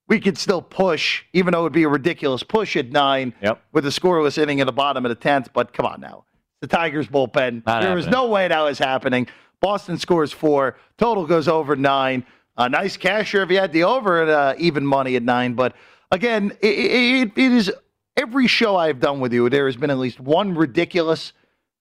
[0.09, 3.63] We could still push, even though it would be a ridiculous push at nine yep.
[3.73, 5.49] with a scoreless inning in the bottom of the 10th.
[5.53, 6.25] But come on now.
[6.33, 7.65] It's the Tigers bullpen.
[7.65, 9.29] Not there was no way that was happening.
[9.61, 10.77] Boston scores four.
[10.99, 12.27] Total goes over nine.
[12.57, 15.55] A nice casher if you had the over at uh, even money at nine.
[15.55, 15.77] But
[16.11, 17.71] again, it, it, it is
[18.17, 21.33] every show I've done with you, there has been at least one ridiculous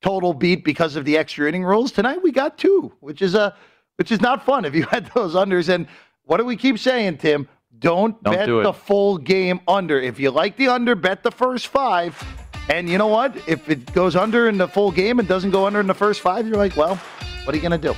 [0.02, 1.92] total beat because of the extra inning rules.
[1.92, 3.56] Tonight we got two, which is a
[3.98, 5.70] which is not fun if you had those unders.
[5.74, 5.88] And
[6.26, 7.48] what do we keep saying, Tim?
[7.78, 10.00] Don't, Don't bet do the full game under.
[10.00, 12.22] If you like the under, bet the first five.
[12.70, 13.36] And you know what?
[13.48, 16.22] If it goes under in the full game and doesn't go under in the first
[16.22, 16.96] five, you're like, well,
[17.44, 17.94] what are you gonna do?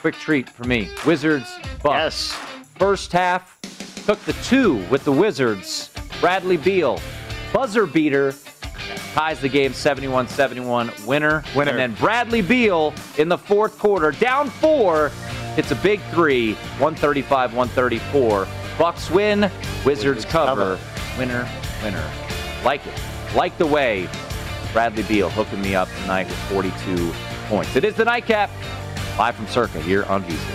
[0.00, 0.88] Quick treat for me.
[1.04, 2.32] Wizards, Bucks.
[2.78, 3.58] First half,
[4.06, 5.90] took the two with the Wizards.
[6.20, 7.00] Bradley Beal,
[7.52, 8.34] buzzer beater,
[9.12, 11.44] ties the game 71 71 winner.
[11.54, 11.70] Winner.
[11.72, 15.10] And then Bradley Beal in the fourth quarter, down four,
[15.56, 18.48] hits a big three, 135 134.
[18.78, 19.50] Bucks win,
[19.84, 20.78] Wizards cover.
[21.18, 21.48] Winner,
[21.82, 22.10] winner.
[22.64, 23.00] Like it.
[23.34, 24.08] Like the way
[24.72, 27.12] Bradley Beal hooking me up tonight with 42
[27.48, 27.74] points.
[27.76, 28.50] It is the nightcap.
[29.18, 30.54] Live from Circa here on VSiN.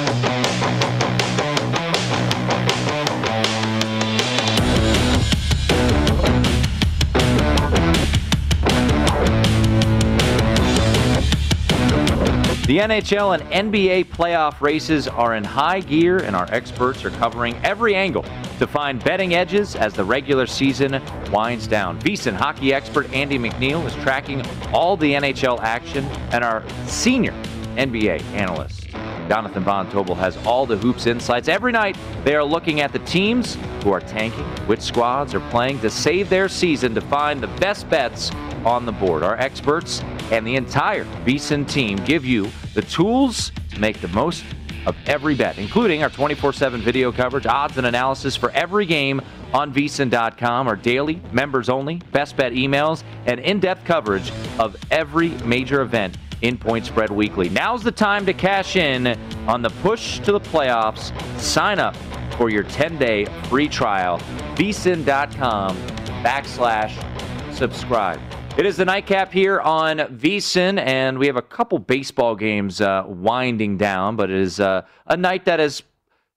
[12.71, 17.53] The NHL and NBA playoff races are in high gear, and our experts are covering
[17.65, 18.23] every angle
[18.59, 21.01] to find betting edges as the regular season
[21.33, 21.99] winds down.
[21.99, 27.33] VSiN hockey expert Andy McNeil is tracking all the NHL action, and our senior
[27.75, 28.87] NBA analyst
[29.27, 31.49] Jonathan Von Tobel has all the hoops insights.
[31.49, 35.81] Every night, they are looking at the teams who are tanking, which squads are playing
[35.81, 38.31] to save their season to find the best bets
[38.65, 39.23] on the board.
[39.23, 44.43] Our experts and the entire VSiN team give you the tools to make the most
[44.85, 49.21] of every bet, including our 24 7 video coverage, odds and analysis for every game
[49.53, 55.29] on vsin.com, our daily, members only, best bet emails, and in depth coverage of every
[55.43, 57.49] major event in Point Spread Weekly.
[57.49, 59.07] Now's the time to cash in
[59.47, 61.11] on the push to the playoffs.
[61.39, 61.95] Sign up
[62.37, 64.17] for your 10 day free trial,
[64.55, 65.77] vsin.com
[66.23, 66.93] backslash
[67.53, 68.19] subscribe.
[68.57, 73.05] It is the nightcap here on VSIN, and we have a couple baseball games uh,
[73.07, 75.81] winding down, but it is uh, a night that has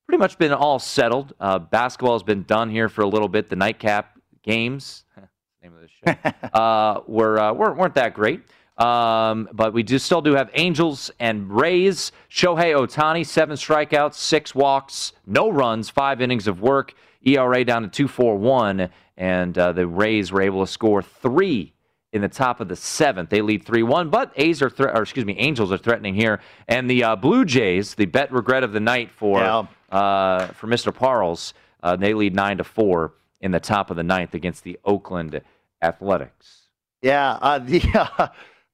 [0.07, 1.35] pretty much been all settled.
[1.41, 3.51] Uh, basketball has been done here for a little bit.
[3.51, 5.05] The nightcap games,
[5.63, 8.43] name of the show, uh, were, uh, weren't, weren't that great.
[8.79, 12.13] Um, but we do still do have Angels and Rays.
[12.31, 16.95] Shohei Ohtani, seven strikeouts, six walks, no runs, five innings of work.
[17.27, 21.74] ERA down to 2.41, and uh, the Rays were able to score three
[22.15, 23.29] in the top of the seventh.
[23.29, 26.41] They lead 3 1, but A's are, thre- or excuse me, Angels are threatening here.
[26.69, 29.67] And the uh, Blue Jays, the bet regret of the night for, Yeah.
[29.91, 30.95] uh, for Mr.
[30.95, 31.53] Parles,
[31.83, 35.41] uh, they lead 9 to 4 in the top of the ninth against the Oakland
[35.83, 36.63] Athletics.
[37.03, 38.29] Yeah, uh, the uh,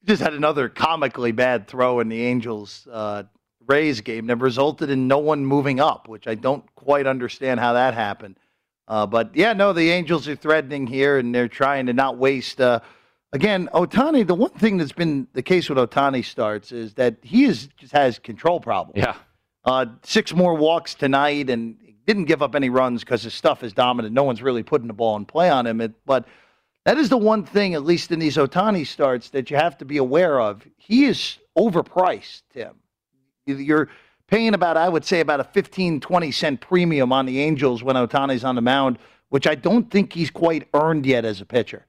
[0.04, 3.22] just had another comically bad throw in the Angels uh,
[3.66, 7.72] Rays game that resulted in no one moving up, which I don't quite understand how
[7.72, 8.36] that happened.
[8.86, 12.60] Uh, but yeah, no, the Angels are threatening here, and they're trying to not waste.
[13.32, 14.26] Again, Ohtani.
[14.26, 17.92] The one thing that's been the case with Ohtani starts is that he is just
[17.92, 18.98] has control problems.
[18.98, 19.14] Yeah.
[19.64, 21.76] Uh, six more walks tonight, and
[22.06, 24.12] didn't give up any runs because his stuff is dominant.
[24.12, 25.80] No one's really putting the ball in play on him.
[25.80, 26.26] It, but
[26.84, 29.84] that is the one thing, at least in these Ohtani starts, that you have to
[29.84, 30.66] be aware of.
[30.76, 32.74] He is overpriced, Tim.
[33.46, 33.88] You're
[34.26, 37.94] paying about, I would say, about a 15, 20 cent premium on the Angels when
[37.94, 41.86] Ohtani's on the mound, which I don't think he's quite earned yet as a pitcher.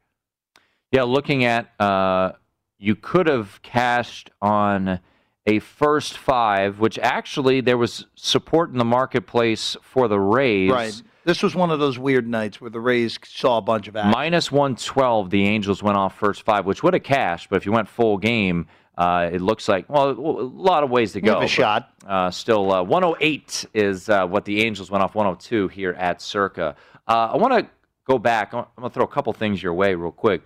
[0.91, 2.33] Yeah, looking at, uh,
[2.77, 4.99] you could have cashed on
[5.45, 10.71] a first five, which actually there was support in the marketplace for the Rays.
[10.71, 11.01] Right.
[11.23, 14.11] This was one of those weird nights where the Rays saw a bunch of action.
[14.11, 17.71] Minus 112, the Angels went off first five, which would have cashed, but if you
[17.71, 18.67] went full game,
[18.97, 21.37] uh, it looks like, well, a lot of ways to have go.
[21.37, 21.93] a but, shot.
[22.05, 26.75] Uh, still, uh, 108 is uh, what the Angels went off 102 here at Circa.
[27.07, 27.69] Uh, I want to
[28.05, 28.53] go back.
[28.53, 30.41] I'm going to throw a couple things your way real quick.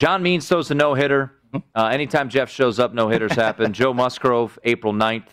[0.00, 1.30] John Means throws a no hitter.
[1.74, 3.72] Uh, anytime Jeff shows up, no hitters happen.
[3.74, 5.28] Joe Musgrove, April 9th.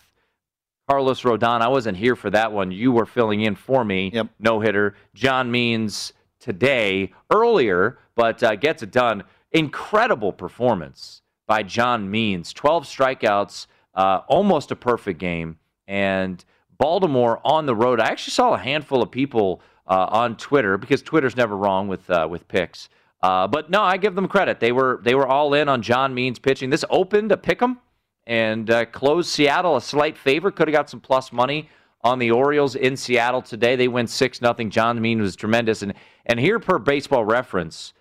[0.86, 2.70] Carlos Rodon, I wasn't here for that one.
[2.70, 4.10] You were filling in for me.
[4.12, 4.28] Yep.
[4.38, 4.94] No hitter.
[5.14, 9.24] John Means today, earlier, but uh, gets it done.
[9.52, 12.52] Incredible performance by John Means.
[12.52, 15.58] 12 strikeouts, uh, almost a perfect game.
[15.86, 16.44] And
[16.76, 18.00] Baltimore on the road.
[18.00, 22.08] I actually saw a handful of people uh, on Twitter because Twitter's never wrong with
[22.10, 22.90] uh, with picks.
[23.20, 24.60] Uh, but no, I give them credit.
[24.60, 26.70] They were they were all in on John Means pitching.
[26.70, 27.78] This opened a pick 'em
[28.26, 30.50] and uh, closed Seattle a slight favor.
[30.50, 31.68] Could have got some plus money
[32.02, 33.74] on the Orioles in Seattle today.
[33.74, 34.70] They win six nothing.
[34.70, 35.82] John Means was tremendous.
[35.82, 35.94] And
[36.26, 37.92] and here per Baseball Reference,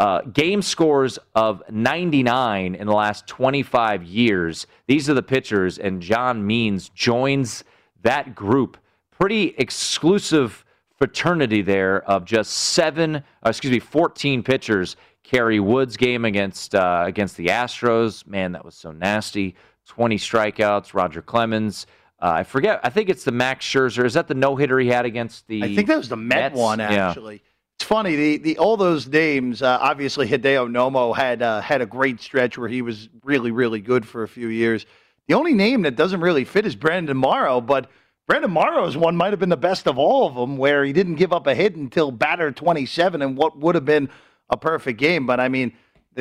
[0.00, 4.66] uh, game scores of 99 in the last 25 years.
[4.88, 7.64] These are the pitchers, and John Means joins
[8.02, 8.78] that group.
[9.10, 10.64] Pretty exclusive
[10.96, 14.96] fraternity there of just seven, uh, excuse me, 14 pitchers.
[15.22, 19.56] Kerry Wood's game against uh, against the Astros, man, that was so nasty.
[19.88, 20.94] 20 strikeouts.
[20.94, 21.86] Roger Clemens.
[22.20, 22.80] Uh, I forget.
[22.82, 24.04] I think it's the Max Scherzer.
[24.04, 25.62] Is that the no hitter he had against the?
[25.62, 26.56] I think that was the Met Mets?
[26.56, 27.08] one Yeah.
[27.08, 27.42] actually.
[27.76, 29.60] It's funny the, the all those names.
[29.62, 33.80] Uh, obviously, Hideo Nomo had uh, had a great stretch where he was really really
[33.80, 34.86] good for a few years.
[35.28, 37.90] The only name that doesn't really fit is Brandon Morrow, but
[38.26, 41.14] Brandon Morrow's one might have been the best of all of them, where he didn't
[41.14, 44.08] give up a hit until batter 27 and what would have been
[44.50, 45.26] a perfect game.
[45.26, 45.72] But I mean,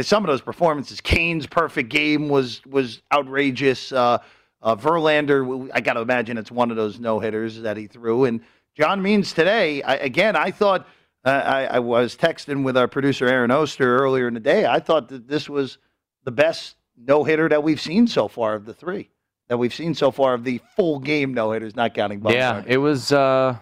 [0.02, 1.02] some of those performances.
[1.02, 3.92] Cain's perfect game was was outrageous.
[3.92, 4.20] Uh,
[4.62, 8.26] uh, Verlander, I got to imagine it's one of those no hitters that he threw.
[8.26, 8.42] And
[8.76, 10.88] John Means today, I, again, I thought
[11.24, 14.66] uh, I, I was texting with our producer Aaron Oster earlier in the day.
[14.66, 15.78] I thought that this was
[16.24, 19.10] the best no hitter that we've seen so far of the three
[19.48, 22.34] that we've seen so far of the full game no hitters, not counting Bumgarner.
[22.34, 23.12] Yeah, it was.
[23.12, 23.58] Uh,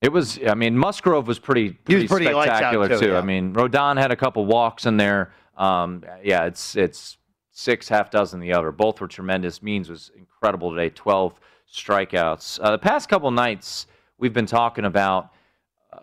[0.00, 0.38] it was.
[0.46, 3.08] I mean, Musgrove was pretty, pretty, pretty lights out, spectacular too, too.
[3.12, 3.18] yeah.
[3.18, 5.32] I mean, Rodon had a couple walks in there.
[5.56, 7.18] Um, yeah, it's it's
[7.50, 8.70] six half dozen the other.
[8.70, 9.62] Both were tremendous.
[9.62, 10.90] Means was incredible today.
[10.90, 11.38] Twelve
[11.72, 12.60] strikeouts.
[12.62, 13.86] Uh, the past couple nights
[14.18, 15.32] we've been talking about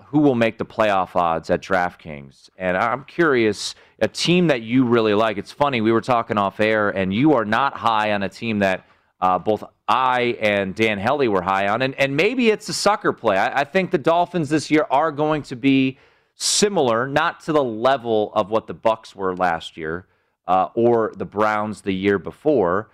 [0.06, 3.76] who will make the playoff odds at DraftKings, and I'm curious.
[4.00, 5.38] A team that you really like.
[5.38, 8.60] It's funny we were talking off air, and you are not high on a team
[8.60, 8.86] that
[9.22, 13.14] uh, both I and Dan Helly were high on, and, and maybe it's a sucker
[13.14, 13.38] play.
[13.38, 15.98] I, I think the Dolphins this year are going to be
[16.36, 20.08] similar, not to the level of what the Bucs were last year
[20.48, 22.90] uh, or the Browns the year before.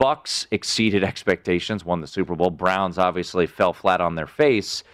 [0.00, 2.50] Bucs exceeded expectations, won the Super Bowl.
[2.50, 4.84] Browns obviously fell flat on their face.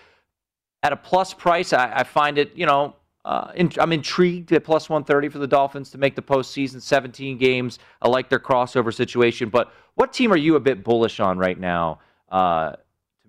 [0.82, 4.64] At a plus price, I, I find it, you know, uh, in, I'm intrigued at
[4.64, 6.80] plus 130 for the Dolphins to make the postseason.
[6.80, 7.78] 17 games.
[8.00, 9.50] I like their crossover situation.
[9.50, 12.00] But what team are you a bit bullish on right now
[12.30, 12.78] uh, to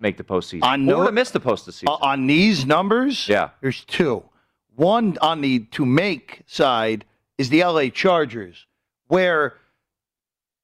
[0.00, 0.62] make the postseason?
[0.64, 1.88] On or to miss the postseason?
[1.88, 3.50] Uh, on these numbers, Yeah.
[3.60, 4.22] there's two.
[4.74, 7.04] One on the to make side
[7.36, 8.66] is the LA Chargers,
[9.08, 9.58] where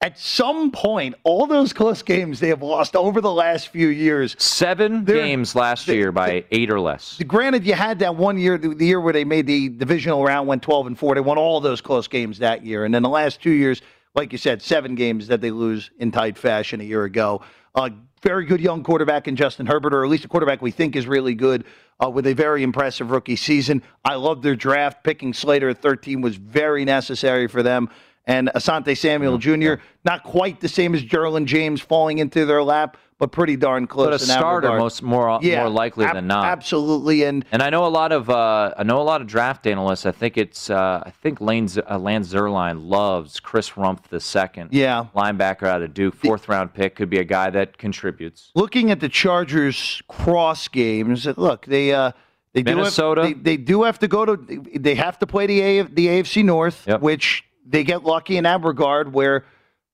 [0.01, 4.33] at some point, all those close games they have lost over the last few years.
[4.39, 7.21] 7 games last year by 8 or less.
[7.27, 10.47] Granted, you had that one year, the the year where they made the divisional round,
[10.47, 11.15] went 12 and 4.
[11.15, 12.85] They won all those close games that year.
[12.85, 13.81] And then the last two years,
[14.15, 17.41] like you said, seven games that they lose in tight fashion a year ago.
[17.75, 17.89] Uh,
[18.21, 21.07] very good young quarterback in Justin Herbert, or at least a quarterback we think is
[21.07, 21.65] really good
[22.03, 23.83] uh, with a very impressive rookie season.
[24.03, 25.03] I love their draft.
[25.03, 27.89] Picking Slater at 13 was very necessary for them.
[28.29, 32.95] And Asante Samuel Jr., not quite the same as Derwin James falling into their lap,
[33.17, 34.05] but pretty darn close.
[34.05, 36.45] But a starter most more Yeah, more likely ab- than not.
[36.45, 39.65] Absolutely, and And I know a lot of uh, I know a lot of draft
[39.65, 40.05] analysts.
[40.05, 44.19] I think it's uh, I think Lane Z- uh, Lance Zierlein loves Chris Rumph the
[44.19, 44.69] second.
[44.71, 45.07] Yeah.
[45.15, 48.51] linebacker out of Duke, fourth round pick, could be a guy that contributes.
[48.53, 52.11] looking at the Chargers cross games, look, they uh,
[52.53, 55.59] they do Have, they, they do have to go to they have to play the
[55.61, 59.45] A, the AFC North, which they get lucky in that regard where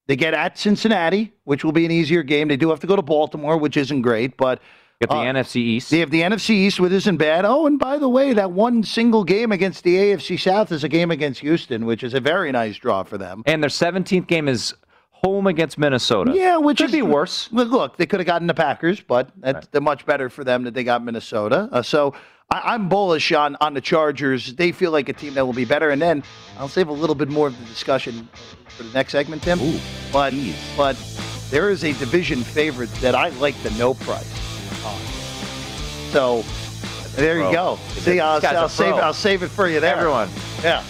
[0.07, 2.47] they get at Cincinnati, which will be an easier game.
[2.47, 4.61] They do have to go to Baltimore, which isn't great, but
[5.01, 5.91] Get the uh, NFC East.
[5.91, 7.43] They have the NFC East, which isn't bad.
[7.43, 10.89] Oh, and by the way, that one single game against the AFC South is a
[10.89, 13.43] game against Houston, which is a very nice draw for them.
[13.45, 14.73] And their 17th game is
[15.11, 16.31] home against Minnesota.
[16.33, 17.49] Yeah, which could is, be worse.
[17.51, 20.73] Look, they could have gotten the Packers, but that's they're much better for them that
[20.73, 21.67] they got Minnesota.
[21.73, 22.13] Uh, so
[22.51, 24.53] I, I'm bullish on on the Chargers.
[24.53, 25.89] They feel like a team that will be better.
[25.89, 26.23] And then
[26.57, 28.27] I'll save a little bit more of the discussion
[28.67, 29.59] for the next segment, Tim.
[30.11, 30.33] but
[30.77, 30.95] but
[31.49, 34.85] there is a division favorite that I like the no price.
[34.85, 34.99] on.
[36.11, 36.43] So
[37.15, 37.49] there Pro.
[37.49, 37.79] you go.
[37.89, 38.93] See, I'll, I'll save.
[38.95, 39.95] I'll save it for you there.
[39.95, 40.29] Everyone.
[40.61, 40.83] Yeah.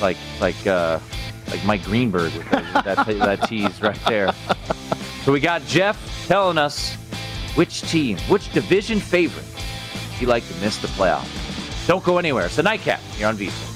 [0.00, 0.98] Like like uh,
[1.48, 4.32] like Mike Greenberg with that, that, that tease right there.
[5.22, 6.94] So we got Jeff telling us
[7.54, 9.44] which team, which division favorite
[10.14, 11.86] would you like to miss the playoffs.
[11.86, 12.46] Don't go anywhere.
[12.46, 13.00] It's the nightcap.
[13.18, 13.70] You're on VSiN.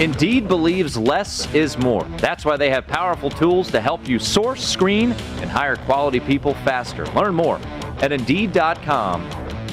[0.00, 2.04] Indeed believes less is more.
[2.18, 6.54] That's why they have powerful tools to help you source, screen, and hire quality people
[6.54, 7.06] faster.
[7.06, 7.58] Learn more
[8.00, 9.28] at Indeed.com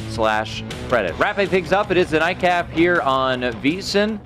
[0.10, 0.64] slash
[0.94, 1.18] credit.
[1.18, 4.20] Wrapping things up, it is the nightcap here on VSiN.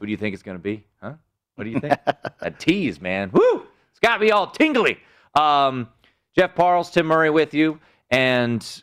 [0.00, 0.84] Who do you think it's going to be?
[1.00, 1.12] Huh?
[1.54, 1.96] What do you think?
[2.40, 3.30] a tease, man.
[3.32, 3.62] Woo!
[3.92, 4.98] It's got me all tingly.
[5.36, 5.88] Um,
[6.34, 7.78] Jeff Parles, Tim Murray with you.
[8.10, 8.82] And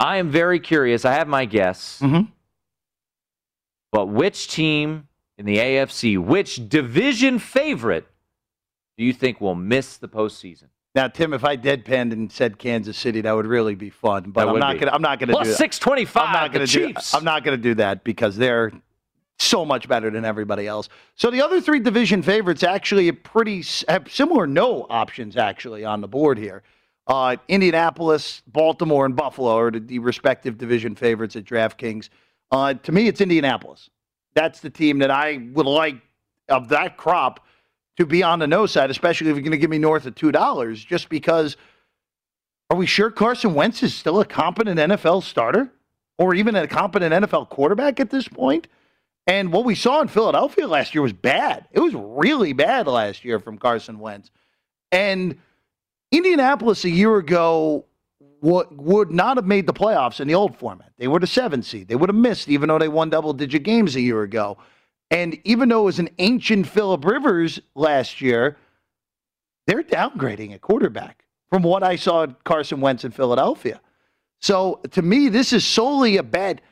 [0.00, 1.04] I am very curious.
[1.04, 2.00] I have my guess.
[3.92, 5.06] But which team
[5.38, 8.08] in the AFC, which division favorite
[8.98, 10.70] do you think will miss the postseason?
[10.94, 14.30] Now, Tim, if I deadpanned and said Kansas City, that would really be fun.
[14.30, 14.92] But I'm not gonna.
[14.92, 15.56] I'm not gonna do that.
[15.56, 16.86] 625, I'm not the gonna do.
[16.86, 17.14] Chiefs.
[17.14, 18.70] I'm not gonna do that because they're
[19.40, 20.88] so much better than everybody else.
[21.16, 26.06] So the other three division favorites actually pretty have similar no options actually on the
[26.06, 26.62] board here.
[27.08, 32.08] Uh, Indianapolis, Baltimore, and Buffalo are the, the respective division favorites at DraftKings.
[32.52, 33.90] Uh, to me, it's Indianapolis.
[34.34, 35.96] That's the team that I would like
[36.48, 37.44] of that crop
[37.96, 40.14] to be on the no side, especially if you're going to give me north of
[40.14, 41.56] two dollars, just because.
[42.70, 45.70] Are we sure Carson Wentz is still a competent NFL starter,
[46.16, 48.68] or even a competent NFL quarterback at this point?
[49.26, 51.66] And what we saw in Philadelphia last year was bad.
[51.72, 54.30] It was really bad last year from Carson Wentz.
[54.92, 55.38] And
[56.12, 57.86] Indianapolis a year ago
[58.40, 60.92] would not have made the playoffs in the old format.
[60.98, 61.88] They were the seven seed.
[61.88, 64.58] They would have missed, even though they won double digit games a year ago.
[65.14, 68.56] And even though it was an ancient Philip Rivers last year,
[69.68, 73.80] they're downgrading a quarterback from what I saw at Carson Wentz in Philadelphia.
[74.40, 76.62] So to me, this is solely a bet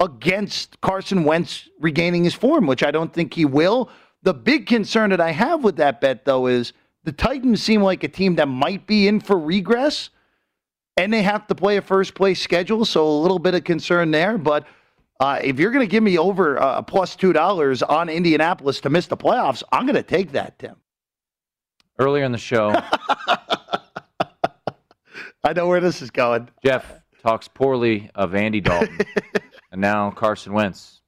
[0.00, 3.88] against Carson Wentz regaining his form, which I don't think he will.
[4.24, 6.72] The big concern that I have with that bet, though, is
[7.04, 10.10] the Titans seem like a team that might be in for regress,
[10.96, 14.10] and they have to play a first place schedule, so a little bit of concern
[14.10, 14.38] there.
[14.38, 14.66] But
[15.22, 18.80] uh, if you're going to give me over uh, a plus two dollars on Indianapolis
[18.80, 20.74] to miss the playoffs, I'm going to take that, Tim.
[22.00, 22.70] Earlier in the show,
[25.44, 26.48] I know where this is going.
[26.64, 28.98] Jeff talks poorly of Andy Dalton,
[29.70, 31.02] and now Carson Wentz.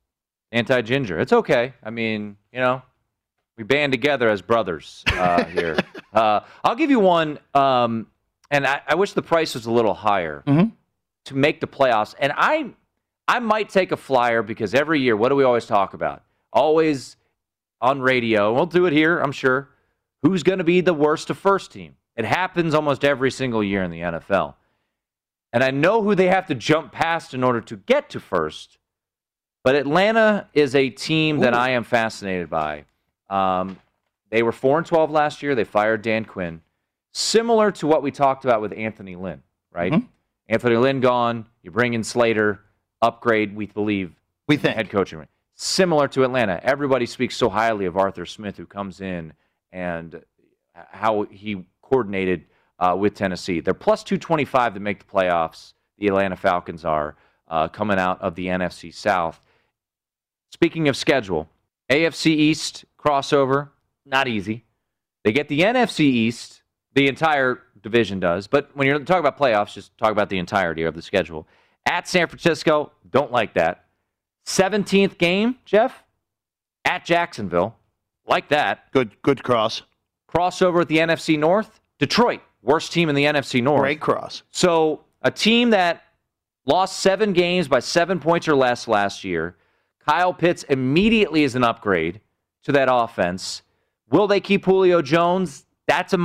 [0.53, 1.19] Anti ginger.
[1.19, 1.75] It's okay.
[1.83, 2.83] I mean, you know,
[3.59, 5.77] we band together as brothers uh, here.
[6.13, 8.07] Uh, I'll give you one, um,
[8.53, 10.45] and I, I wish the price was a little higher
[11.25, 12.15] to make the playoffs.
[12.21, 12.71] And I,
[13.27, 16.23] I might take a flyer because every year, what do we always talk about?
[16.53, 17.17] Always
[17.81, 18.53] on radio.
[18.53, 19.69] We'll do it here, I'm sure.
[20.23, 21.97] Who's going to be the worst of first team?
[22.17, 24.55] It happens almost every single year in the NFL.
[25.53, 28.79] And I know who they have to jump past in order to get to first.
[29.63, 32.85] But Atlanta is a team that I am fascinated by.
[33.31, 33.79] Um,
[34.31, 35.55] They were 4 and 12 last year.
[35.55, 36.61] They fired Dan Quinn.
[37.13, 39.93] Similar to what we talked about with Anthony Lynn, right?
[39.93, 40.09] Mhm.
[40.49, 41.47] Anthony Lynn gone.
[41.63, 42.57] You bring in Staley,
[43.05, 44.15] upgrade, we believe.
[44.49, 44.77] We think.
[44.77, 45.27] Head coaching.
[45.55, 46.61] Similar to Atlanta.
[46.63, 49.33] Everybody speaks so highly of Arthur Smith, who comes in
[49.73, 50.23] and
[50.75, 52.47] how he coordinated
[52.79, 53.61] uh, with Tennessee.
[53.61, 55.75] They're plus 225 to make the playoffs.
[55.99, 57.17] The Atlanta Falcons are
[57.49, 59.41] uh, coming out of the NFC South.
[60.51, 61.49] Speaking of schedule,
[61.91, 63.71] AFC East crossover,
[64.05, 64.65] not easy.
[65.23, 66.63] They get the NFC East,
[66.95, 68.47] the entire division does.
[68.47, 71.47] But when you're talking about playoffs, just talk about the entirety of the schedule.
[71.87, 73.85] At San Francisco, don't like that.
[74.47, 76.05] 17th game, Jeff,
[76.85, 77.77] at Jacksonville,
[78.27, 78.91] like that.
[78.93, 79.83] Good, good cross.
[80.29, 83.81] Crossover at the NFC North, Detroit, worst team in the NFC North.
[83.81, 84.43] Great cross.
[84.51, 86.03] So a team that
[86.67, 89.57] lost seven games by seven points or less last year.
[90.01, 92.21] Kyle Pitts immediately is an upgrade
[92.65, 93.63] to that offense.
[94.11, 95.65] Will they keep Julio Jones?
[95.87, 96.19] That's a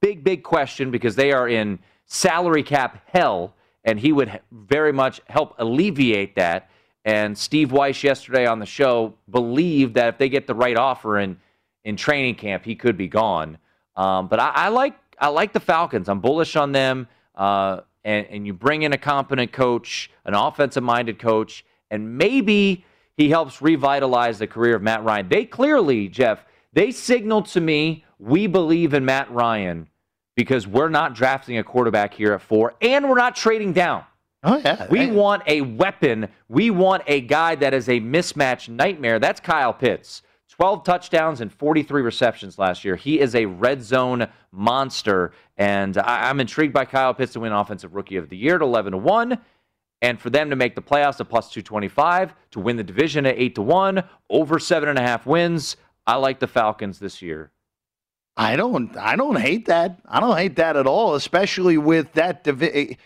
[0.00, 3.54] big, big question because they are in salary cap hell,
[3.84, 6.70] and he would very much help alleviate that.
[7.04, 11.18] And Steve Weiss yesterday on the show believed that if they get the right offer
[11.18, 11.38] in
[11.82, 13.56] in training camp, he could be gone.
[13.96, 16.08] Um, but I, I like I like the Falcons.
[16.08, 17.08] I'm bullish on them.
[17.34, 22.84] Uh, and, and you bring in a competent coach, an offensive minded coach, and maybe
[23.16, 25.28] he helps revitalize the career of Matt Ryan.
[25.28, 29.88] They clearly, Jeff, they signaled to me we believe in Matt Ryan
[30.40, 34.02] because we're not drafting a quarterback here at four, and we're not trading down.
[34.42, 34.86] Oh yeah.
[34.88, 36.28] We want a weapon.
[36.48, 39.18] We want a guy that is a mismatch nightmare.
[39.18, 40.22] That's Kyle Pitts.
[40.48, 42.96] 12 touchdowns and 43 receptions last year.
[42.96, 47.52] He is a red zone monster, and I, I'm intrigued by Kyle Pitts to win
[47.52, 49.38] Offensive Rookie of the Year at 11 to 1.
[50.00, 53.38] And for them to make the playoffs at plus 225, to win the division at
[53.38, 55.76] 8 to 1, over seven and a half wins.
[56.06, 57.52] I like the Falcons this year.
[58.36, 58.96] I don't.
[58.96, 60.00] I don't hate that.
[60.08, 61.14] I don't hate that at all.
[61.14, 62.96] Especially with that divi-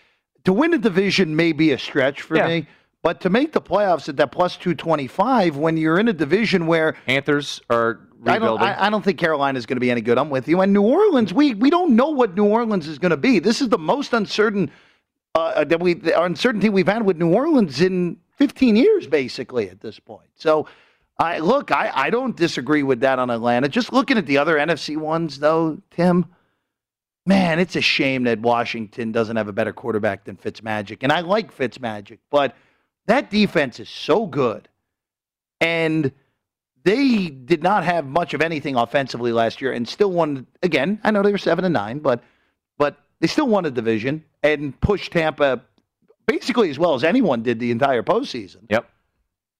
[0.45, 2.47] to win a division may be a stretch for Yeah.
[2.47, 2.67] me,
[3.01, 6.13] but to make the playoffs at that plus two twenty five when you're in a
[6.13, 8.41] division where Panthers are I don't.
[8.41, 8.67] rebuilding.
[8.67, 10.17] I, I don't think Carolina is going to be any good.
[10.17, 10.61] I'm with you.
[10.61, 13.39] And New Orleans, we we don't know what New Orleans is going to be.
[13.39, 14.71] This is the most uncertain
[15.33, 19.81] uh, that we the uncertainty we've had with New Orleans in 15 years, basically at
[19.81, 20.29] this point.
[20.35, 20.67] So,
[21.17, 21.71] I look.
[21.71, 23.69] I I don't disagree with that on Atlanta.
[23.69, 26.25] Just looking at the other NFC ones, though, Tim.
[27.27, 30.99] Man, it's a shame that Washington doesn't have a better quarterback than Fitzmagic.
[31.01, 32.55] And I like Fitzmagic, but
[33.07, 34.69] that defense is so good.
[35.59, 36.11] And
[36.83, 40.99] they did not have much of anything offensively last year and still won again.
[41.03, 42.23] I know they were seven and nine, but
[42.77, 45.61] but they still won a division and pushed Tampa
[46.27, 48.69] basically as well as anyone did the entire postseason.
[48.69, 48.87] Yep.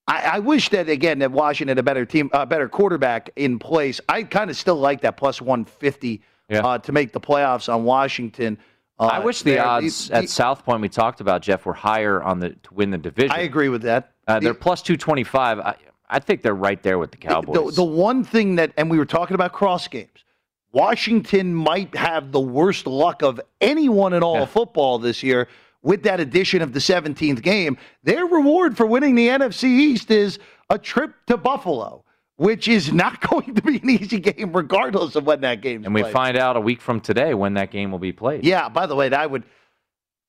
[0.08, 3.58] I, I wish that again that Washington had a better team, a better quarterback in
[3.60, 4.00] place.
[4.08, 7.84] I kind of still like that plus one fifty uh, to make the playoffs on
[7.84, 8.58] Washington.
[8.98, 12.40] Uh, I wish the odds at South Point we talked about, Jeff, were higher on
[12.40, 13.32] the to win the division.
[13.32, 14.12] I agree with that.
[14.28, 15.60] Uh, they're plus two twenty five.
[15.60, 15.76] I,
[16.08, 17.76] I think they're right there with the Cowboys.
[17.76, 20.24] The, the one thing that, and we were talking about cross games,
[20.72, 25.48] Washington might have the worst luck of anyone in all of football this year
[25.86, 27.78] with that addition of the 17th game.
[28.04, 32.04] Their reward for winning the NFC East is a trip to Buffalo,
[32.38, 35.86] which is not going to be an easy game, regardless of when that game.
[35.86, 36.12] and we played.
[36.14, 38.44] find out a week from today when that game will be played.
[38.44, 39.44] Yeah, by the way, I would,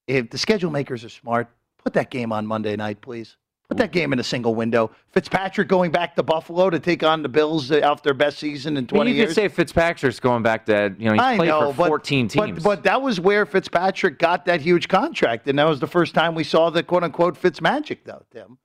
[0.06, 1.48] if the schedule makers are smart,
[1.82, 3.36] put that game on Monday night, please.
[3.68, 4.92] Put that game in a single window.
[5.10, 8.76] Fitzpatrick going back to Buffalo to take on the Bills uh, after their best season
[8.76, 9.28] in I mean, you years.
[9.30, 12.28] could say Fitzpatrick's going back to you know he's I played know, for but- 14
[12.28, 12.62] but, teams.
[12.62, 16.36] But, that was where Fitzpatrick got that huge contract, and that was the first time
[16.36, 18.22] we saw the quote unquote Fitzmagic, though.
[18.30, 18.58] Tim,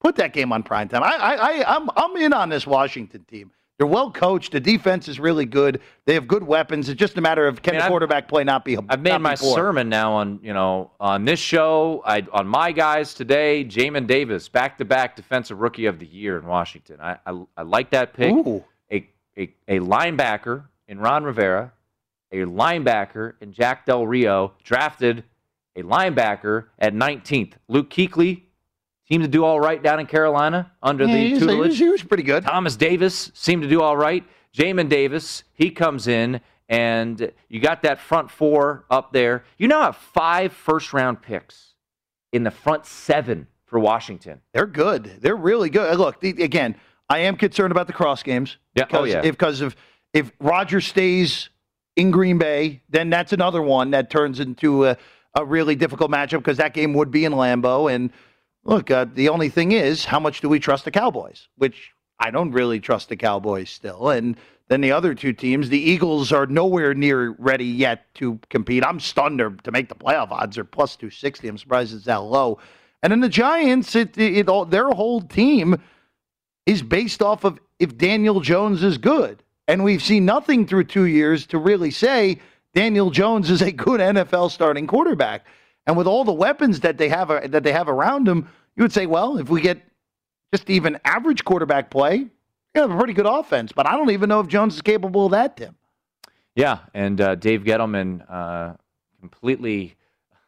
[0.00, 1.02] put that game on prime time.
[1.02, 3.50] I, I, I I'm, I'm in on this Washington team.
[3.78, 4.52] They're well coached.
[4.52, 5.80] The defense is really good.
[6.06, 6.88] They have good weapons.
[6.88, 8.78] It's just a matter of can mean, the I've- quarterback play not be.
[8.88, 12.00] I've made my sermon now on you know on this show.
[12.06, 13.64] I on my guys today.
[13.64, 16.98] Jamin Davis, back to back defensive rookie of the year in Washington.
[17.00, 18.32] I I, I like that pick.
[18.92, 21.72] A, a a linebacker in Ron Rivera,
[22.30, 25.24] a linebacker in Jack Del Rio, drafted
[25.74, 27.54] a linebacker at 19th.
[27.66, 28.42] Luke Kuechly
[29.08, 31.68] seemed to do all right down in Carolina under Yeah, the he he tutelage.
[31.68, 32.44] was- he was pretty good.
[32.44, 34.24] Thomas Davis seemed to do all right.
[34.56, 39.44] Jamin Davis, he comes in, and you got that front four up there.
[39.58, 41.74] You now have five first round picks
[42.32, 44.40] in the front seven for Washington.
[44.52, 45.18] They're good.
[45.20, 45.92] They're really good.
[45.92, 46.76] Uh, look, the, again,
[47.08, 48.56] I am concerned about the cross games.
[48.74, 48.84] Yeah.
[48.84, 49.18] Oh, Because yeah.
[49.24, 49.76] If, because of
[50.12, 51.50] if Roger stays
[51.96, 54.96] in Green Bay, then that's another one that turns into a,
[55.34, 57.92] a really difficult matchup because that game would be in Lambeau.
[57.92, 58.10] And
[58.64, 61.48] look, uh, the only thing is, how much do we trust the Cowboys?
[61.56, 64.10] Which I don't really trust the Cowboys still.
[64.10, 64.36] And
[64.68, 65.68] then the other two teams.
[65.68, 68.84] The Eagles are nowhere near ready yet to compete.
[68.84, 71.48] I'm stunned to, make the playoff odds are plus 260.
[71.48, 72.58] I'm surprised it's that low.
[73.02, 75.76] And then the Giants, it, it, it, their whole team
[76.64, 79.42] is based off of if Daniel Jones is good.
[79.68, 82.40] And we've seen nothing through two years to really say
[82.74, 85.44] Daniel Jones is a good NFL starting quarterback.
[85.86, 88.92] And with all the weapons that they have that they have around them, you would
[88.92, 89.82] say, well, if we get
[90.52, 92.16] just even average quarterback play,
[92.74, 93.72] you have a pretty good offense.
[93.72, 95.76] But I don't even know if Jones is capable of that, Tim.
[96.54, 98.74] Yeah, and uh, Dave Gettleman uh,
[99.20, 99.96] completely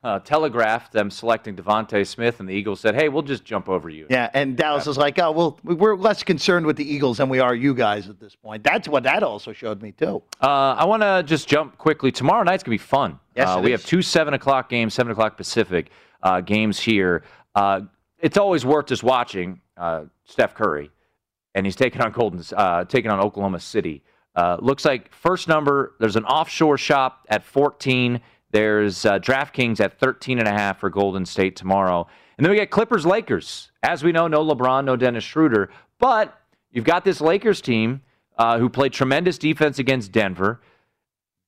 [0.05, 3.89] uh, telegraphed them selecting DeVonta Smith, and the Eagles said, "Hey, we'll just jump over
[3.91, 7.29] you." Yeah, and Dallas is like, "Oh, well, we're less concerned with the Eagles than
[7.29, 10.23] we are you guys at this point." That's what that also showed me too.
[10.41, 12.13] Uh, I want to just jump quickly.
[12.13, 13.19] Tomorrow night's gonna be fun.
[13.37, 13.81] Yes, uh, we is.
[13.81, 15.91] have two seven o'clock games, seven o'clock Pacific
[16.23, 17.23] uh, games here.
[17.55, 17.83] Uh,
[18.19, 20.91] it's always worth just watching uh, Steph Curry,
[21.55, 24.03] and he's taking on Golden, uh, taking on Oklahoma City.
[24.35, 25.95] Uh, looks like first number.
[26.01, 28.21] There's an offshore shop at 14.
[28.51, 32.07] There's uh, DraftKings at 13 and a half for Golden State tomorrow,
[32.39, 33.71] and then we get Clippers Lakers.
[33.83, 38.01] As we know, no LeBron, no Dennis Schroeder, but you've got this Lakers team
[38.39, 40.61] uh, who played tremendous defense against Denver,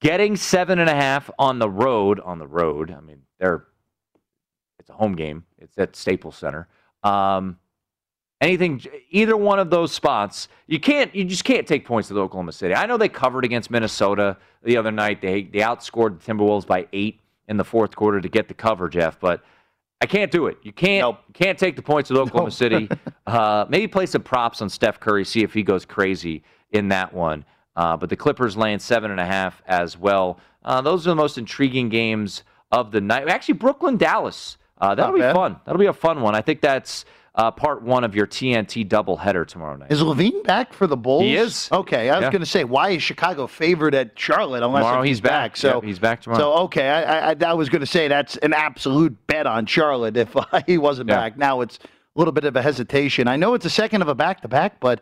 [0.01, 2.21] getting seven and a half on the road.
[2.21, 3.65] On the road, I mean they're
[4.79, 5.45] it's a home game.
[5.59, 6.69] It's at Staples Center.
[7.03, 7.59] Um,
[8.41, 8.81] anything,
[9.11, 12.75] either one of those spots, you can't, you just can't take points to Oklahoma City.
[12.75, 15.21] I know they covered against Minnesota the other night.
[15.21, 18.89] They they outscored the Timberwolves by eight in the fourth quarter to get the cover,
[18.89, 19.19] Jeff.
[19.21, 19.43] But
[20.01, 20.59] I can't do it.
[20.63, 22.89] You can't you can't take the points with Oklahoma City.
[23.29, 26.43] Uh, maybe play some props on Steph Curry, see if he goes crazy
[26.73, 27.45] in that one.
[27.79, 30.41] Uh, but the Clippers laying seven and a half as well.
[30.65, 33.29] Uh, those are the most intriguing games of the night.
[33.29, 34.57] Actually, Brooklyn, Dallas.
[34.81, 35.61] Uh, that'll be fun.
[35.65, 36.35] That'll be a fun one.
[36.35, 37.05] I think that's
[37.37, 39.93] uh, part one of your TNT doubleheader tomorrow night.
[39.93, 41.23] Is LaVine back for the Bulls?
[41.23, 41.69] He is.
[41.71, 42.31] Okay, I was Yeah.
[42.33, 45.57] going to say, why is Chicago favored at Charlotte unless Tomorrow he's back.
[45.57, 46.41] So Yep, he's back tomorrow.
[46.41, 50.17] So okay, I, I, I was going to say that's an absolute bet on Charlotte
[50.17, 51.17] if uh, he wasn't Yeah.
[51.21, 51.39] back.
[51.39, 53.29] Now it's a little bit of a hesitation.
[53.29, 55.01] I know it's a second of a back to back, but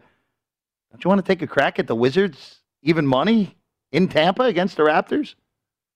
[0.93, 2.56] don't you want to take a crack at the Wizards
[2.87, 3.57] even money
[3.93, 5.35] in Tampa against the Raptors?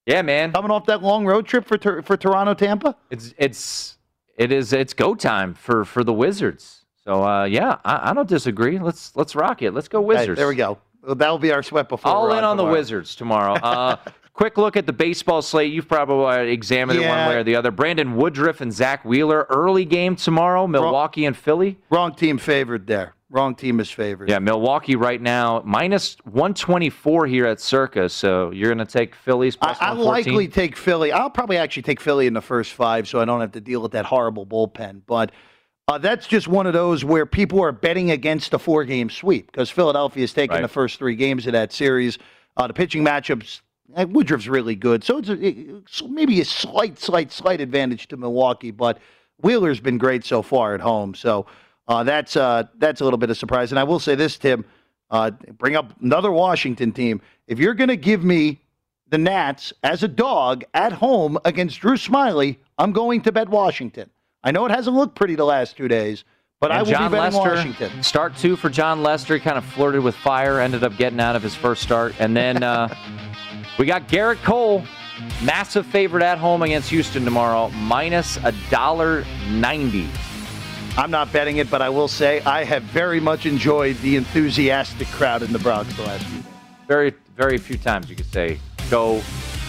[0.05, 0.51] Yeah, man.
[0.51, 2.95] Coming off that long road trip for for Toronto, Tampa.
[3.09, 3.97] It's it's
[4.37, 6.85] it is it's go time for for the Wizards.
[7.03, 8.77] So uh, yeah, I, I don't disagree.
[8.77, 9.71] Let's let's rock it.
[9.71, 10.37] Let's go Wizards.
[10.37, 10.77] there we go.
[11.03, 12.11] Well, that'll be our sweat before.
[12.11, 12.65] All in on the.
[12.65, 13.57] Wizards tomorrow.
[13.63, 13.95] Uh,
[14.33, 15.71] quick look at the baseball slate.
[15.71, 17.71] You've probably examined it one way or the other.
[17.71, 19.45] Brandon Woodruff and Zack Wheeler.
[19.49, 20.67] Early game tomorrow.
[20.67, 21.77] Milwaukee and Philly.
[21.89, 23.13] Wrong team favored there.
[23.31, 24.29] Wrong team is favored.
[24.29, 28.09] Yeah, Milwaukee right now minus 124 here at Circa.
[28.09, 30.33] So you're going to take Phillies plus I, 114?
[30.33, 31.13] likely take Philly.
[31.13, 33.81] I'll probably actually take Philly in the first five, so I don't have to deal
[33.81, 35.03] with that horrible bullpen.
[35.07, 35.31] But
[35.87, 39.69] uh, that's just one of those where people are betting against a four-game sweep because
[39.69, 40.61] Philadelphia is taking Right.
[40.61, 42.17] the first three games of that series.
[42.57, 43.61] Uh, the pitching matchups,
[43.95, 48.17] uh, Woodruff's really good, so it's, a, it's maybe a slight, slight, slight advantage to
[48.17, 48.71] Milwaukee.
[48.71, 48.99] But
[49.41, 51.45] Wheeler's been great so far at home, so
[51.87, 53.71] uh, that's uh, that's a little bit of surprise.
[53.71, 54.65] And I will say this, Tim,
[55.09, 57.21] uh, bring up another Washington team.
[57.47, 58.59] If you're going to give me
[59.09, 64.09] the Nats as a dog at home against Drew Smyly, I'm going to bet Washington.
[64.43, 66.23] I know it hasn't looked pretty the last two days,
[66.59, 68.03] but I will Jon be betting Lester, Washington.
[68.03, 69.33] Start two for Jon Lester.
[69.35, 72.15] He kind of flirted with fire, ended up getting out of his first start.
[72.19, 72.87] And then uh,
[73.77, 74.83] we got Gerrit Cole,
[75.43, 80.07] massive favorite at home against Houston tomorrow, minus a dollar ninety.
[80.97, 85.07] I'm not betting it, but I will say I have very much enjoyed the enthusiastic
[85.09, 86.51] crowd in the Bronx the last few days.
[86.87, 89.21] Very, very few times you could say go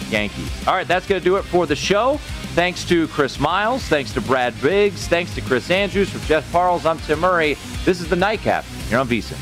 [0.09, 0.51] Yankees.
[0.67, 2.17] All right, that's going to do it for the show.
[2.55, 3.83] Thanks to Chris Miles.
[3.83, 5.07] Thanks to Brad Biggs.
[5.07, 6.09] Thanks to Chris Andrews.
[6.09, 7.55] For Jeff Parles, I'm Tim Murray.
[7.85, 8.65] This is the Nightcap.
[8.89, 9.41] You're on VSiN.